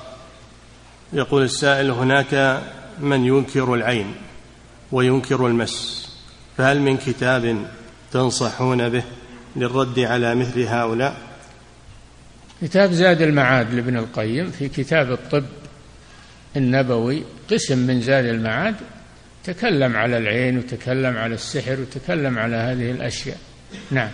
[1.13, 2.63] يقول السائل هناك
[3.01, 4.15] من ينكر العين
[4.93, 6.07] وينكر المس
[6.57, 7.71] فهل من كتاب
[8.13, 9.03] تنصحون به
[9.57, 11.17] للرد على مثل هؤلاء؟
[12.63, 15.45] كتاب زاد المعاد لابن القيم في كتاب الطب
[16.57, 18.75] النبوي قسم من زاد المعاد
[19.45, 23.39] تكلم على العين وتكلم على السحر وتكلم على هذه الأشياء.
[23.91, 24.11] نعم.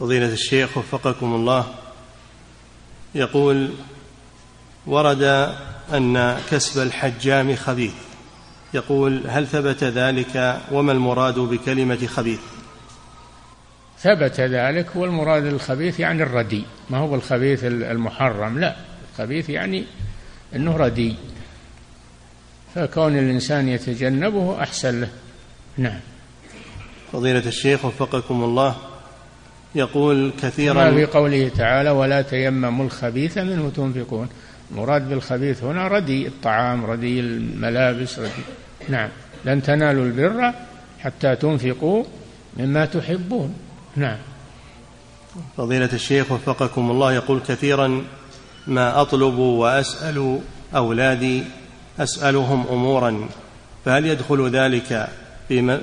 [0.00, 1.74] فضيلة الشيخ وفقكم الله
[3.14, 3.70] يقول
[4.86, 5.52] ورد
[5.94, 7.94] أن كسب الحجام خبيث.
[8.74, 12.40] يقول هل ثبت ذلك وما المراد بكلمة خبيث؟
[13.98, 16.64] ثبت ذلك والمراد الخبيث يعني الردي.
[16.90, 18.76] ما هو الخبيث المحرم؟ لا.
[19.12, 19.84] الخبيث يعني
[20.56, 21.14] أنه ردي.
[22.74, 25.08] فكون الإنسان يتجنبه أحسن له.
[25.76, 26.00] نعم.
[27.12, 28.76] فضيلة الشيخ وفقكم الله
[29.74, 34.28] يقول كثيرا ما في قوله تعالى ولا تيمموا الخبيث منه تنفقون.
[34.70, 38.30] المراد بالخبيث هنا ردي الطعام ردي الملابس ردي
[38.88, 39.08] نعم.
[39.44, 40.52] لن تنالوا البر
[41.00, 42.04] حتى تنفقوا
[42.56, 43.54] مما تحبون.
[43.96, 44.18] نعم.
[45.56, 48.04] فضيلة الشيخ وفقكم الله يقول كثيرا
[48.66, 50.40] ما أطلب وأسأل
[50.74, 51.42] أولادي
[51.98, 53.28] أسألهم أمورا
[53.84, 55.08] فهل يدخل ذلك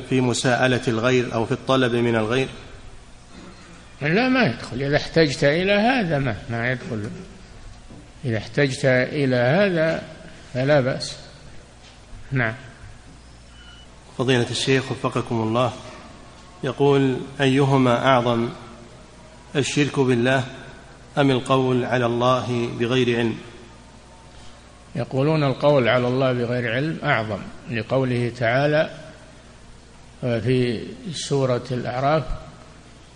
[0.10, 2.48] في مساءلة الغير أو في الطلب من الغير؟
[4.02, 4.82] لا ما يدخل.
[4.82, 7.10] إذا احتجت إلى هذا ما ما يدخل.
[8.26, 10.04] إذا احتجت إلى هذا
[10.54, 11.18] فلا بأس.
[12.32, 12.54] نعم.
[14.18, 15.74] فضيلة الشيخ وفقكم الله.
[16.64, 18.50] يقول أيهما أعظم
[19.56, 20.44] الشرك بالله
[21.18, 23.38] أم القول على الله بغير علم؟
[24.96, 27.40] يقولون القول على الله بغير علم أعظم
[27.72, 28.90] لقوله تعالى
[30.22, 32.24] في سورة الأعراف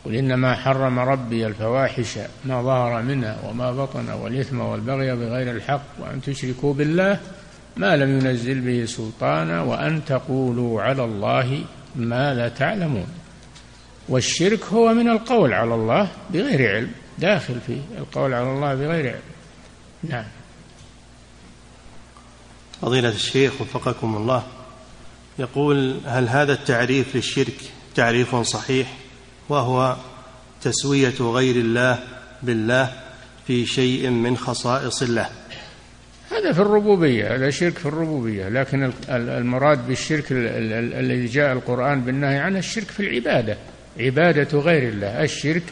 [0.06, 6.22] قل إنما حرم ربي الفواحش ما ظهر منها وما بطن والإثم والبغي بغير الحق وأن
[6.22, 7.20] تشركوا بالله
[7.78, 11.64] ما لم ينزل به سلطانا وأن تقولوا على الله
[11.96, 13.08] ما لا تعلمون.
[14.10, 19.22] والشرك هو من القول على الله بغير علم داخل فيه القول على الله بغير علم.
[20.04, 20.26] نعم.
[22.82, 24.44] فضيلة الشيخ وفقكم الله
[25.40, 27.58] يقول هل هذا التعريف للشرك
[27.96, 29.01] تعريف صحيح؟
[29.52, 29.96] وهو
[30.62, 32.00] تسوية غير الله
[32.44, 32.92] بالله
[33.48, 35.30] في شيء من خصائص الله.
[36.32, 38.50] هذا في الربوبية هذا شرك في الربوبية.
[38.50, 43.58] لكن المراد بالشرك الذي جاء القرآن بالنهي عنه الشرك في العبادة.
[44.00, 45.24] عبادة غير الله.
[45.24, 45.64] الشرك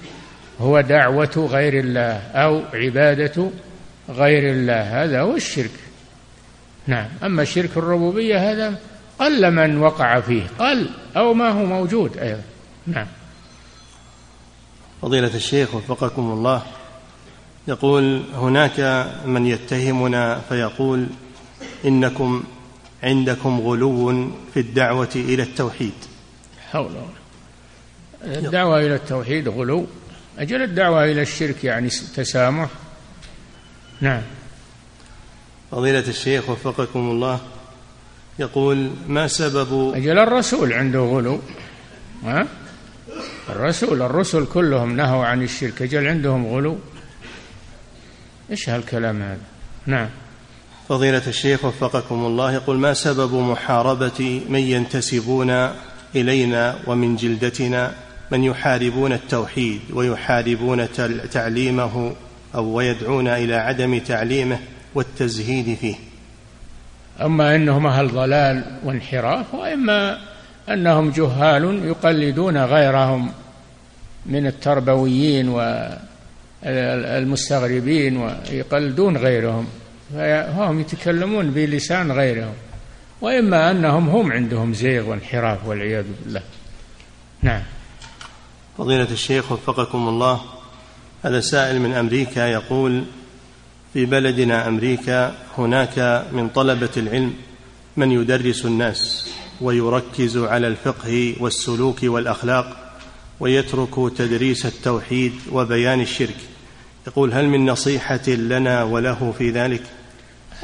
[0.60, 3.50] هو دعوة غير الله أو عبادة
[4.10, 5.04] غير الله.
[5.04, 5.72] هذا هو الشرك.
[6.88, 7.08] نعم.
[7.24, 8.80] أما شرك الربوبية هذا
[9.20, 10.44] قل من وقع فيه.
[10.60, 12.44] قل أو ما هو موجود أيضا.
[12.88, 13.08] نعم.
[15.02, 16.64] فضيلة الشيخ وفقكم الله.
[17.68, 18.80] يقول هناك
[19.26, 21.08] من يتهمنا فيقول
[21.86, 22.44] إنكم
[23.04, 25.94] عندكم غلو في الدعوة إلى التوحيد.
[26.72, 26.92] حول
[28.24, 29.88] الدعوة إلى التوحيد غلو.
[30.38, 32.70] أجل الدعوة إلى الشرك يعني تسامح.
[34.02, 34.22] نعم.
[35.72, 37.40] فضيلة الشيخ وفقكم الله.
[38.40, 41.40] يقول ما سبب أجل الرسول عنده غلو.
[42.24, 42.48] ها؟
[43.50, 45.82] الرسول الرسل كلهم نهوا عن الشرك.
[45.82, 46.78] أجل عندهم غلو.
[48.52, 49.42] إيش هالكلام هذا؟
[49.86, 50.10] نعم.
[50.90, 55.70] فضيلة الشيخ وفقكم الله يقول ما سبب محاربة من ينتسبون
[56.16, 57.94] إلينا ومن جلدتنا؟
[58.32, 60.88] من يحاربون التوحيد ويحاربون
[61.32, 62.16] تعليمه
[62.56, 64.60] أو ويدعون إلى عدم تعليمه
[64.96, 65.96] والتزهيد فيه.
[67.22, 70.18] أما إنهم أهل ضلال وانحراف وإما
[70.70, 73.32] أنهم جهال يقلدون غيرهم
[74.26, 75.50] من التربويين
[76.64, 79.68] والمستغربين ويقلدون غيرهم.
[80.14, 82.54] فهم يتكلمون بلسان غيرهم.
[83.22, 86.42] وإما أنهم هم عندهم زيغ وانحراف والعياذ بالله.
[87.42, 87.62] نعم.
[88.78, 90.42] فضيلة الشيخ وفقكم الله
[91.24, 93.04] هذا سائل من أمريكا يقول
[93.94, 97.34] في بلدنا أمريكا هناك من طلبة العلم
[97.98, 99.29] من يدرس الناس.
[99.62, 102.92] ويركز على الفقه والسلوك والأخلاق
[103.40, 106.36] ويترك تدريس التوحيد وبيان الشرك.
[107.08, 109.82] يقول هل من نصيحة لنا وله في ذلك؟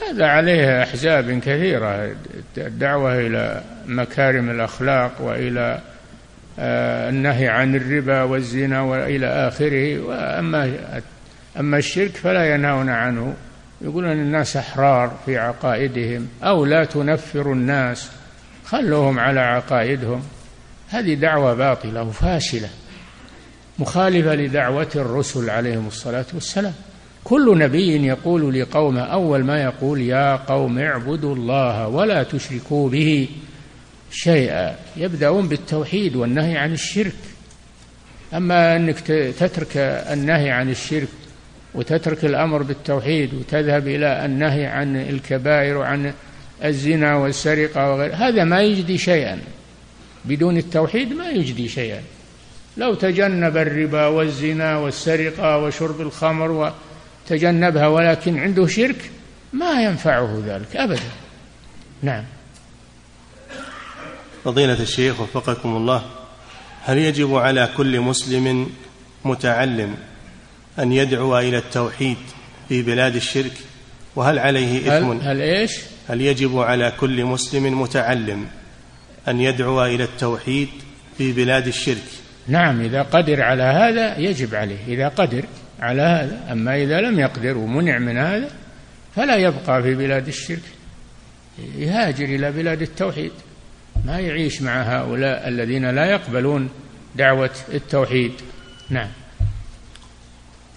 [0.01, 2.15] هذا عليه أحزاب كثيرة.
[2.57, 5.81] الدعوة إلى مكارم الأخلاق وإلى
[6.59, 9.99] آه، النهي عن الربا والزنا وإلى آخره.
[9.99, 10.73] وأما
[11.59, 13.33] أما الشرك فلا ينهون عنه.
[13.81, 18.11] يقولون الناس أحرار في عقائدهم أو لا تنفروا الناس.
[18.66, 20.24] خلوهم على عقائدهم.
[20.89, 22.70] هذه دعوة باطلة وفاشلة
[23.80, 26.74] مخالفة لدعوة الرسل عليهم الصلاة والسلام.
[27.24, 33.28] كل نبي يقول لقومه أول ما يقول يا قوم اعبدوا الله ولا تشركوا به
[34.11, 37.16] شيئا يبدأون بالتوحيد والنهي عن الشرك.
[38.34, 38.99] أما أنك
[39.39, 39.78] تترك
[40.11, 41.07] النهي عن الشرك
[41.74, 46.13] وتترك الأمر بالتوحيد وتذهب إلى النهي عن الكبائر وعن
[46.64, 49.39] الزنا والسرقة وغير هذا ما يجدي شيئا.
[50.26, 52.01] بدون التوحيد ما يجدي شيئا.
[52.78, 56.74] لو تجنب الربا والزنا والسرقة وشرب الخمر
[57.30, 59.12] وتجنبها ولكن عنده شرك
[59.53, 61.10] ما ينفعه ذلك أبدا.
[62.03, 62.24] نعم.
[64.43, 66.03] فضيلة الشيخ وفقكم الله
[66.84, 68.70] هل يجب على كل مسلم
[69.26, 69.95] متعلم
[70.80, 72.18] أن يدعو إلى التوحيد
[72.70, 73.53] في بلاد الشرك؟
[74.16, 75.72] وهل عليه إثم؟ هل, هل إيش؟
[76.10, 78.45] هل يجب على كل مسلم متعلم
[79.28, 80.70] أن يدعو إلى التوحيد
[81.18, 82.03] في بلاد الشرك؟
[82.47, 84.86] نعم إذا قدر على هذا يجب عليه.
[84.88, 85.45] إذا قدر
[85.80, 88.49] على هذا أما إذا لم يقدر ومنع من هذا
[89.16, 90.64] فلا يبقى في بلاد الشرك.
[91.78, 93.32] يهاجر إلى بلاد التوحيد.
[94.06, 96.70] ما يعيش مع هؤلاء الذين لا يقبلون
[97.16, 98.32] دعوة التوحيد.
[98.89, 99.10] نعم.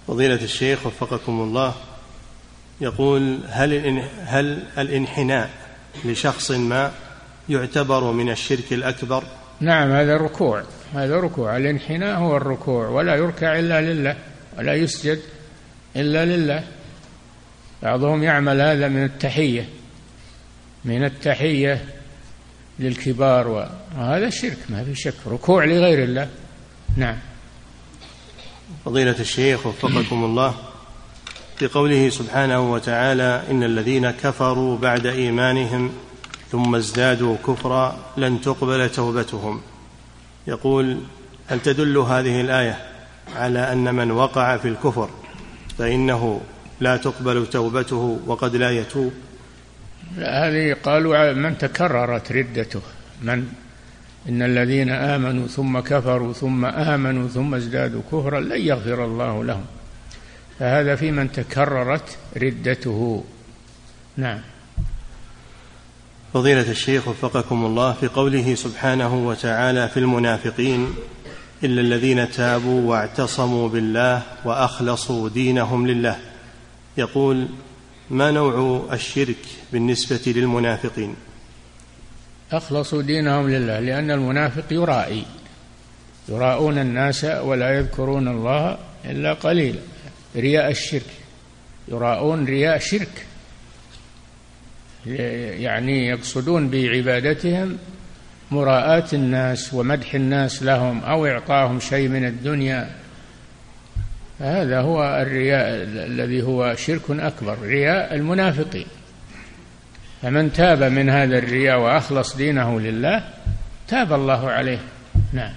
[0.07, 1.75] فضيلة الشيخ وفقكم الله.
[2.81, 5.49] يقول هل هل الانحناء
[6.05, 6.91] لشخص ما
[7.49, 9.23] يعتبر من الشرك الأكبر؟
[9.59, 10.63] نعم هذا الركوع
[10.93, 11.57] هذا ركوع.
[11.57, 14.15] الانحناء هو الركوع ولا يركع إلا لله
[14.57, 15.19] ولا يسجد
[15.95, 16.63] إلا لله.
[17.83, 19.69] بعضهم يعمل هذا من التحية
[20.85, 21.85] من التحية
[22.79, 25.13] للكبار وهذا شرك ما في شك.
[25.27, 26.29] ركوع لغير الله.
[26.97, 27.17] نعم.
[28.85, 30.68] فضيلة الشيخ وفقكم الله.
[31.59, 35.91] في قوله سبحانه وتعالى إن الذين كفروا بعد إيمانهم
[36.51, 39.61] ثم ازدادوا كفرا لن تقبل توبتهم.
[40.47, 40.97] يقول
[41.47, 42.77] هل تدل هذه الآية
[43.35, 45.09] على أن من وقع في الكفر
[45.77, 46.41] فإنه
[46.79, 49.13] لا تقبل توبته وقد لا يتوب؟
[50.17, 52.81] هذه قالوا من تكررت ردته
[53.21, 53.47] من؟
[54.29, 59.65] إن الذين آمنوا ثم كفروا ثم آمنوا ثم ازدادوا كفرا لن يغفر الله لهم.
[60.59, 63.23] فهذا في من تكررت ردته.
[64.17, 64.41] نعم.
[66.33, 70.93] فضيلة الشيخ وفقكم الله في قوله سبحانه وتعالى في المنافقين
[71.63, 76.17] إلا الذين تابوا واعتصموا بالله وأخلصوا دينهم لله.
[76.97, 77.47] يقول
[78.09, 81.15] ما نوع الشرك بالنسبة للمنافقين؟
[82.51, 85.25] أخلصوا دينهم لله لأن المنافق يرائي.
[86.29, 89.79] يراءون الناس ولا يذكرون الله إلا قليلا.
[90.35, 91.11] رياء الشرك.
[91.87, 93.25] يراءون رياء شرك.
[95.05, 97.77] يعني يقصدون بعبادتهم
[98.51, 102.89] مراءاة الناس ومدح الناس لهم أو إعطاهم شيء من الدنيا.
[104.39, 108.87] هذا هو الرياء الذي هو شرك أكبر رياء المنافقين.
[110.21, 113.23] فمن تاب من هذا الرياء وأخلص دينه لله
[113.87, 114.79] تاب الله عليه.
[115.33, 115.53] نعم.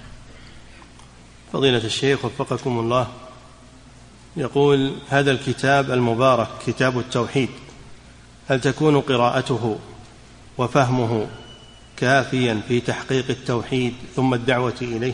[1.53, 3.07] فضيلة الشيخ وفقكم الله.
[4.37, 7.49] يقول هذا الكتاب المبارك كتاب التوحيد.
[8.47, 9.79] هل تكون قراءته
[10.57, 11.27] وفهمه
[11.97, 15.13] كافيا في تحقيق التوحيد ثم الدعوة إليه؟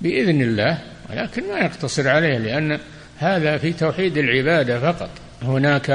[0.00, 0.78] بإذن الله
[1.10, 2.78] ولكن ما يقتصر عليه لأن
[3.18, 5.10] هذا في توحيد العبادة فقط.
[5.42, 5.90] هناك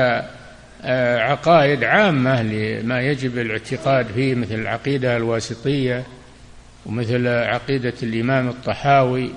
[0.84, 6.04] آه، عقائد عامة لما يجب الاعتقاد فيه مثل العقيدة الواسطية
[6.86, 9.32] ومثل عقيدة الإمام الطحاوي.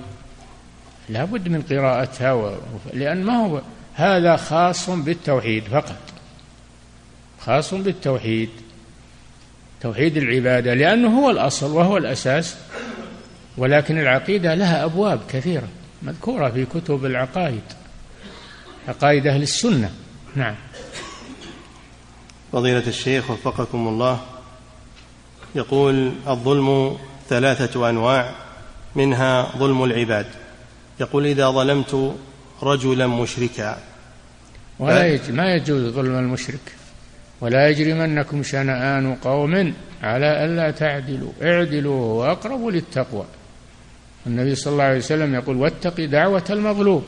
[1.11, 2.55] لا بد من قراءتها و...
[2.93, 3.61] لأن ما هو
[3.93, 6.01] هذا خاص بالتوحيد فقط.
[7.45, 8.49] خاص بالتوحيد.
[9.81, 12.55] توحيد العبادة لأنه هو الأصل وهو الأساس
[13.57, 15.67] ولكن العقيدة لها أبواب كثيرة
[16.01, 17.61] مذكورة في كتب العقائد
[18.87, 19.91] عقائد أهل السنة.
[20.35, 20.55] نعم.
[22.51, 24.19] فضيلة الشيخ وفقكم الله
[25.55, 26.97] يقول الظلم
[27.29, 28.35] ثلاثة أنواع
[28.95, 30.40] منها ظلم العباد.
[31.01, 32.15] يقول إذا ظلمت
[32.63, 33.77] رجلا مشركا.
[34.79, 36.75] ولا يجوز ما يجوز ظلم المشرك.
[37.41, 39.73] ولا يجرمنكم شنآن قوم
[40.03, 41.31] على ألا تعدلوا.
[41.41, 43.25] اعدلوا هو أقرب للتقوى.
[44.27, 47.05] النبي صلى الله عليه وسلم يقول واتق دعوة المظلوم.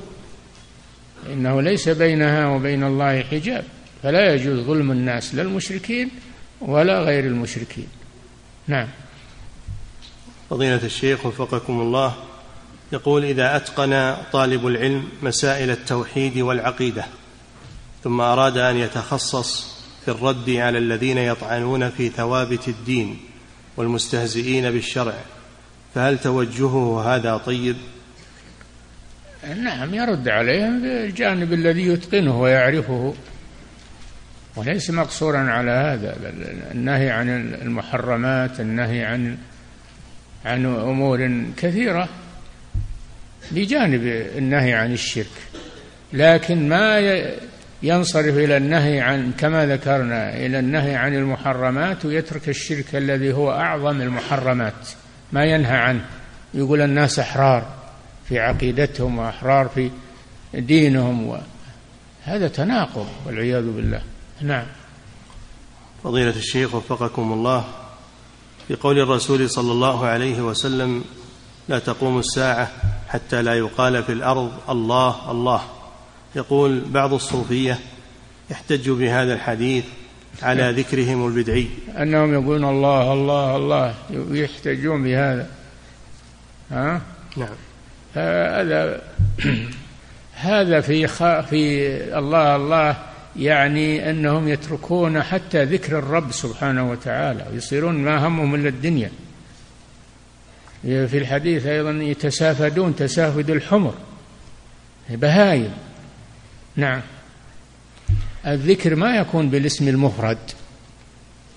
[1.33, 3.63] إنه ليس بينها وبين الله حجاب.
[4.03, 6.09] فلا يجوز ظلم الناس لا المشركين
[6.61, 7.87] ولا غير المشركين.
[8.67, 8.87] نعم.
[10.49, 12.32] فضيلة الشيخ وفقكم الله.
[12.93, 17.05] يقول إذا أتقن طالب العلم مسائل التوحيد والعقيدة
[18.03, 19.73] ثم أراد أن يتخصص
[20.05, 23.17] في الرد على الذين يطعنون في ثوابت الدين
[23.77, 25.13] والمستهزئين بالشرع
[25.95, 27.75] فهل توجهه هذا طيب؟
[29.55, 33.13] نعم يرد عليهم بالجانب الذي يتقنه ويعرفه
[34.55, 37.29] وليس مقصورا على هذا بل النهي عن
[37.61, 39.37] المحرمات النهي عن
[40.45, 42.09] عن أمور كثيرة.
[43.51, 44.01] بجانب
[44.37, 45.31] النهي عن الشرك
[46.13, 46.99] لكن ما
[47.83, 54.01] ينصرف إلى النهي عن كما ذكرنا إلى النهي عن المحرمات ويترك الشرك الذي هو أعظم
[54.01, 54.89] المحرمات
[55.31, 56.05] ما ينهى عنه.
[56.53, 57.65] يقول الناس أحرار
[58.29, 59.91] في عقيدتهم وأحرار في
[60.53, 61.37] دينهم
[62.23, 64.01] هذا تناقض والعياذ بالله.
[64.41, 64.65] نعم.
[66.03, 67.65] فضيلة الشيخ وفقكم الله
[68.67, 71.03] في قول الرسول صلى الله عليه وسلم
[71.69, 72.71] لا تقوم الساعة
[73.13, 75.61] حتى لا يقال في الأرض الله الله.
[76.35, 77.79] يقول بعض الصوفية
[78.51, 79.83] يحتج بهذا الحديث
[80.41, 81.67] على ذكرهم البدعي.
[81.97, 83.93] أنهم يقولون الله الله الله.
[84.31, 85.47] يحتجون بهذا.
[86.71, 87.01] ها؟
[87.37, 87.55] نعم.
[88.15, 89.01] هذا
[90.33, 91.07] هذا في
[91.43, 91.87] في
[92.17, 92.97] الله الله
[93.35, 99.11] يعني أنهم يتركون حتى ذكر الرب سبحانه وتعالى ويصيرون ما همهم إلا الدنيا.
[100.83, 103.93] في الحديث أيضا يتسافدون تسافد الحمر.
[105.09, 105.71] بهايم
[106.75, 107.01] نعم.
[108.47, 110.37] الذكر ما يكون بالاسم المفرد.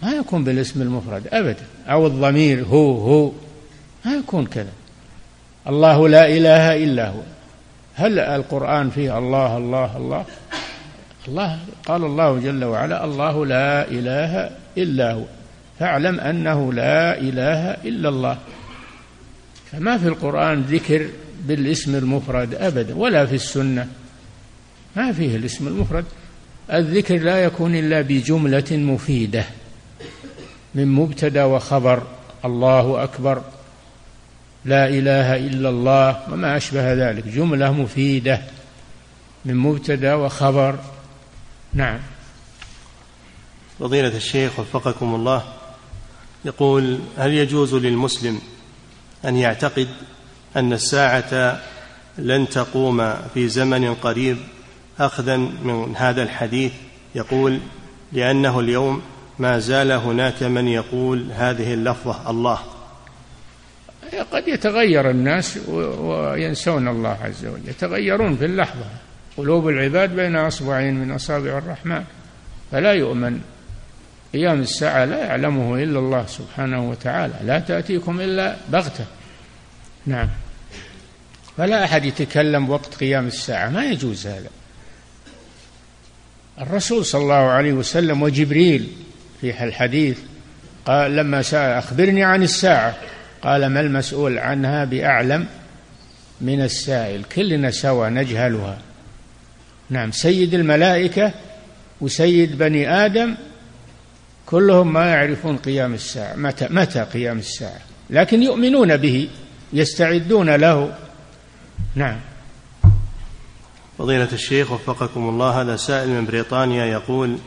[0.02, 1.62] ما يكون بالاسم المفرد ابدا.
[1.86, 3.32] أو الضمير هو هو.
[4.04, 4.72] ما يكون كذا.
[5.68, 7.20] الله لا إله إلا هو.
[7.94, 10.24] هل القرآن فيه الله الله الله؟
[11.28, 15.24] الله قال الله جل وعلا الله لا إله إلا هو.
[15.78, 18.38] فاعلم أنه لا إله إلا الله.
[19.72, 21.08] فما في القرآن ذكر
[21.44, 23.88] بالاسم المفرد أبدا ولا في السنة.
[24.96, 26.04] ما فيه الاسم المفرد.
[26.72, 29.44] الذكر لا يكون إلا بجملة مفيدة
[30.74, 32.02] من مبتدأ وخبر
[32.44, 33.42] الله أكبر
[34.64, 37.28] لا إله إلا الله وما أشبه ذلك.
[37.28, 38.42] جملة مفيدة
[39.44, 40.78] من مبتدأ وخبر.
[41.74, 41.98] نعم.
[43.78, 45.42] فضيلة الشيخ وفقكم الله
[46.44, 48.40] يقول هل يجوز للمسلم
[49.26, 49.88] أن يعتقد
[50.56, 51.60] أن الساعة
[52.18, 54.36] لن تقوم في زمن قريب
[54.98, 56.72] أخذا من هذا الحديث
[57.14, 57.60] يقول
[58.12, 59.02] لأنه اليوم
[59.38, 62.58] ما زال هناك من يقول هذه اللفظة الله.
[64.32, 68.84] قد يتغير الناس وينسون الله عز وجل يتغيرون في اللحظة.
[69.36, 72.04] قلوب العباد بين أصبعين من أصابع الرحمن.
[72.72, 73.40] فلا يؤمن.
[74.32, 79.04] قيام الساعة لا يعلمه إلا الله سبحانه وتعالى لا تأتيكم إلا بغتة.
[80.06, 80.28] نعم.
[81.56, 84.48] فلا أحد يتكلم وقت قيام الساعة ما يجوز هذا.
[86.60, 88.92] الرسول صلى الله عليه وسلم وجبريل
[89.40, 90.18] في الحديث
[90.86, 92.96] قال لما سأل أخبرني عن الساعة.
[93.42, 95.46] قال ما المسؤول عنها بأعلم
[96.40, 98.78] من السائل؟ كلنا سوا نجهلها.
[99.90, 101.32] نعم سيد الملائكة
[102.00, 103.34] وسيد بني آدم
[104.46, 107.80] كلهم ما يعرفون قيام الساعة متى متى قيام الساعة؟
[108.10, 109.28] لكن يؤمنون به.
[109.72, 110.98] يستعدون له.
[111.94, 112.20] نعم.
[113.98, 117.38] فضيلة الشيخ وفقكم الله هذا سائل من بريطانيا يقول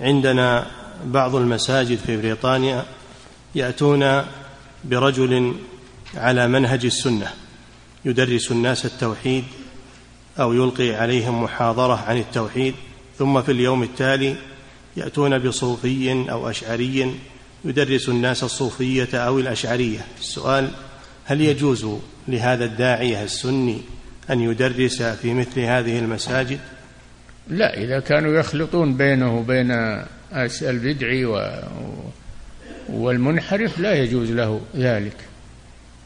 [0.00, 0.66] عندنا
[1.04, 2.84] بعض المساجد في بريطانيا
[3.54, 4.22] يأتون
[4.84, 5.54] برجل
[6.14, 7.32] على منهج السنة
[8.04, 9.44] يدرس الناس التوحيد
[10.40, 12.74] أو يلقي عليهم محاضرة عن التوحيد
[13.18, 14.36] ثم في اليوم التالي
[14.96, 17.14] يأتون بصوفي أو أشعري
[17.64, 20.06] يدرس الناس الصوفية أو الأشعرية.
[20.20, 20.70] السؤال
[21.24, 21.86] هل يجوز
[22.28, 23.82] لهذا الداعية السني
[24.30, 26.58] أن يدرس في مثل هذه المساجد؟
[27.48, 29.70] لا إذا كانوا يخلطون بينه وبين
[30.62, 31.24] البدعي
[32.88, 35.16] والمنحرف لا يجوز له ذلك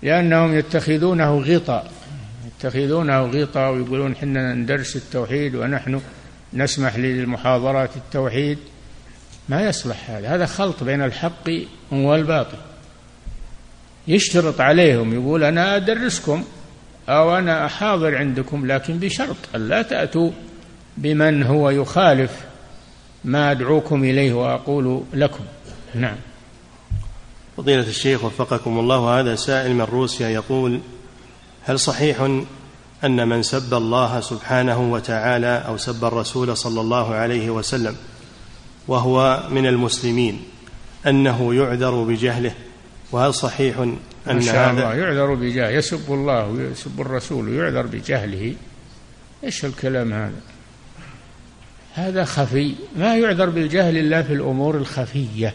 [0.03, 1.93] لأنهم يتخذونه غطاء
[2.47, 6.01] يتخذونه غطاء ويقولون حنا ندرس التوحيد ونحن
[6.55, 8.59] نسمح للمحاضرات التوحيد.
[9.49, 10.35] ما يصلح هذا.
[10.35, 11.51] هذا خلط بين الحق
[11.93, 12.59] والباطل.
[14.09, 16.45] يشترط عليهم يقول أنا أدرسكم
[17.09, 20.31] أو أنا أحاضر عندكم لكن بشرط ألا تأتوا
[20.97, 22.31] بمن هو يخالف
[23.25, 25.45] ما أدعوكم إليه وأقول لكم.
[25.95, 26.17] نعم.
[27.57, 30.81] فضيلة الشيخ وفقكم الله هذا سائل من روسيا يقول
[31.65, 32.21] هل صحيح
[33.05, 37.97] أن من سب الله سبحانه وتعالى أو سب الرسول صلى الله عليه وسلم
[38.89, 40.43] وهو من المسلمين
[41.07, 42.55] أنه يعذر بجهله
[43.17, 43.97] وهل صحيح أن
[44.31, 48.55] إن شاء الله يعذر بجهله يسب الله ويسب الرسول ويعذر بجهله.
[49.45, 50.41] إيش الكلام هذا؟
[51.95, 52.75] هذا خفي.
[52.97, 55.55] ما يعذر بالجهل إلا في الأمور الخفية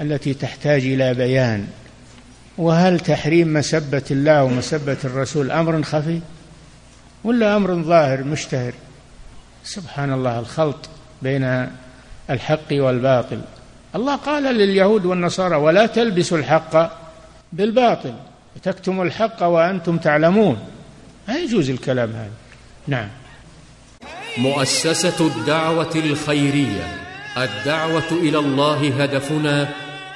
[0.00, 1.66] التي تحتاج إلى بيان.
[2.58, 6.20] وهل تحريم مسبة الله ومسبة الرسول أمر خفي؟
[7.24, 8.72] ولا أمر ظاهر مشتهر؟
[9.64, 10.88] سبحان الله الخلط
[11.22, 11.68] بين
[12.30, 13.40] الحق والباطل.
[13.94, 16.90] الله قال لليهود والنصارى ولا تلبسوا الحق
[17.52, 18.14] بالباطل
[18.62, 20.58] تكتموا الحق وأنتم تعلمون.
[21.28, 22.30] ما يجوز الكلام هذا.
[22.86, 23.08] نعم.
[24.38, 26.86] مؤسسة الدعوة الخيرية
[27.36, 29.68] الدعوة إلى الله هدفنا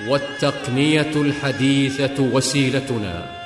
[0.08, 3.41] والتقنية الحديثة وسيلتنا.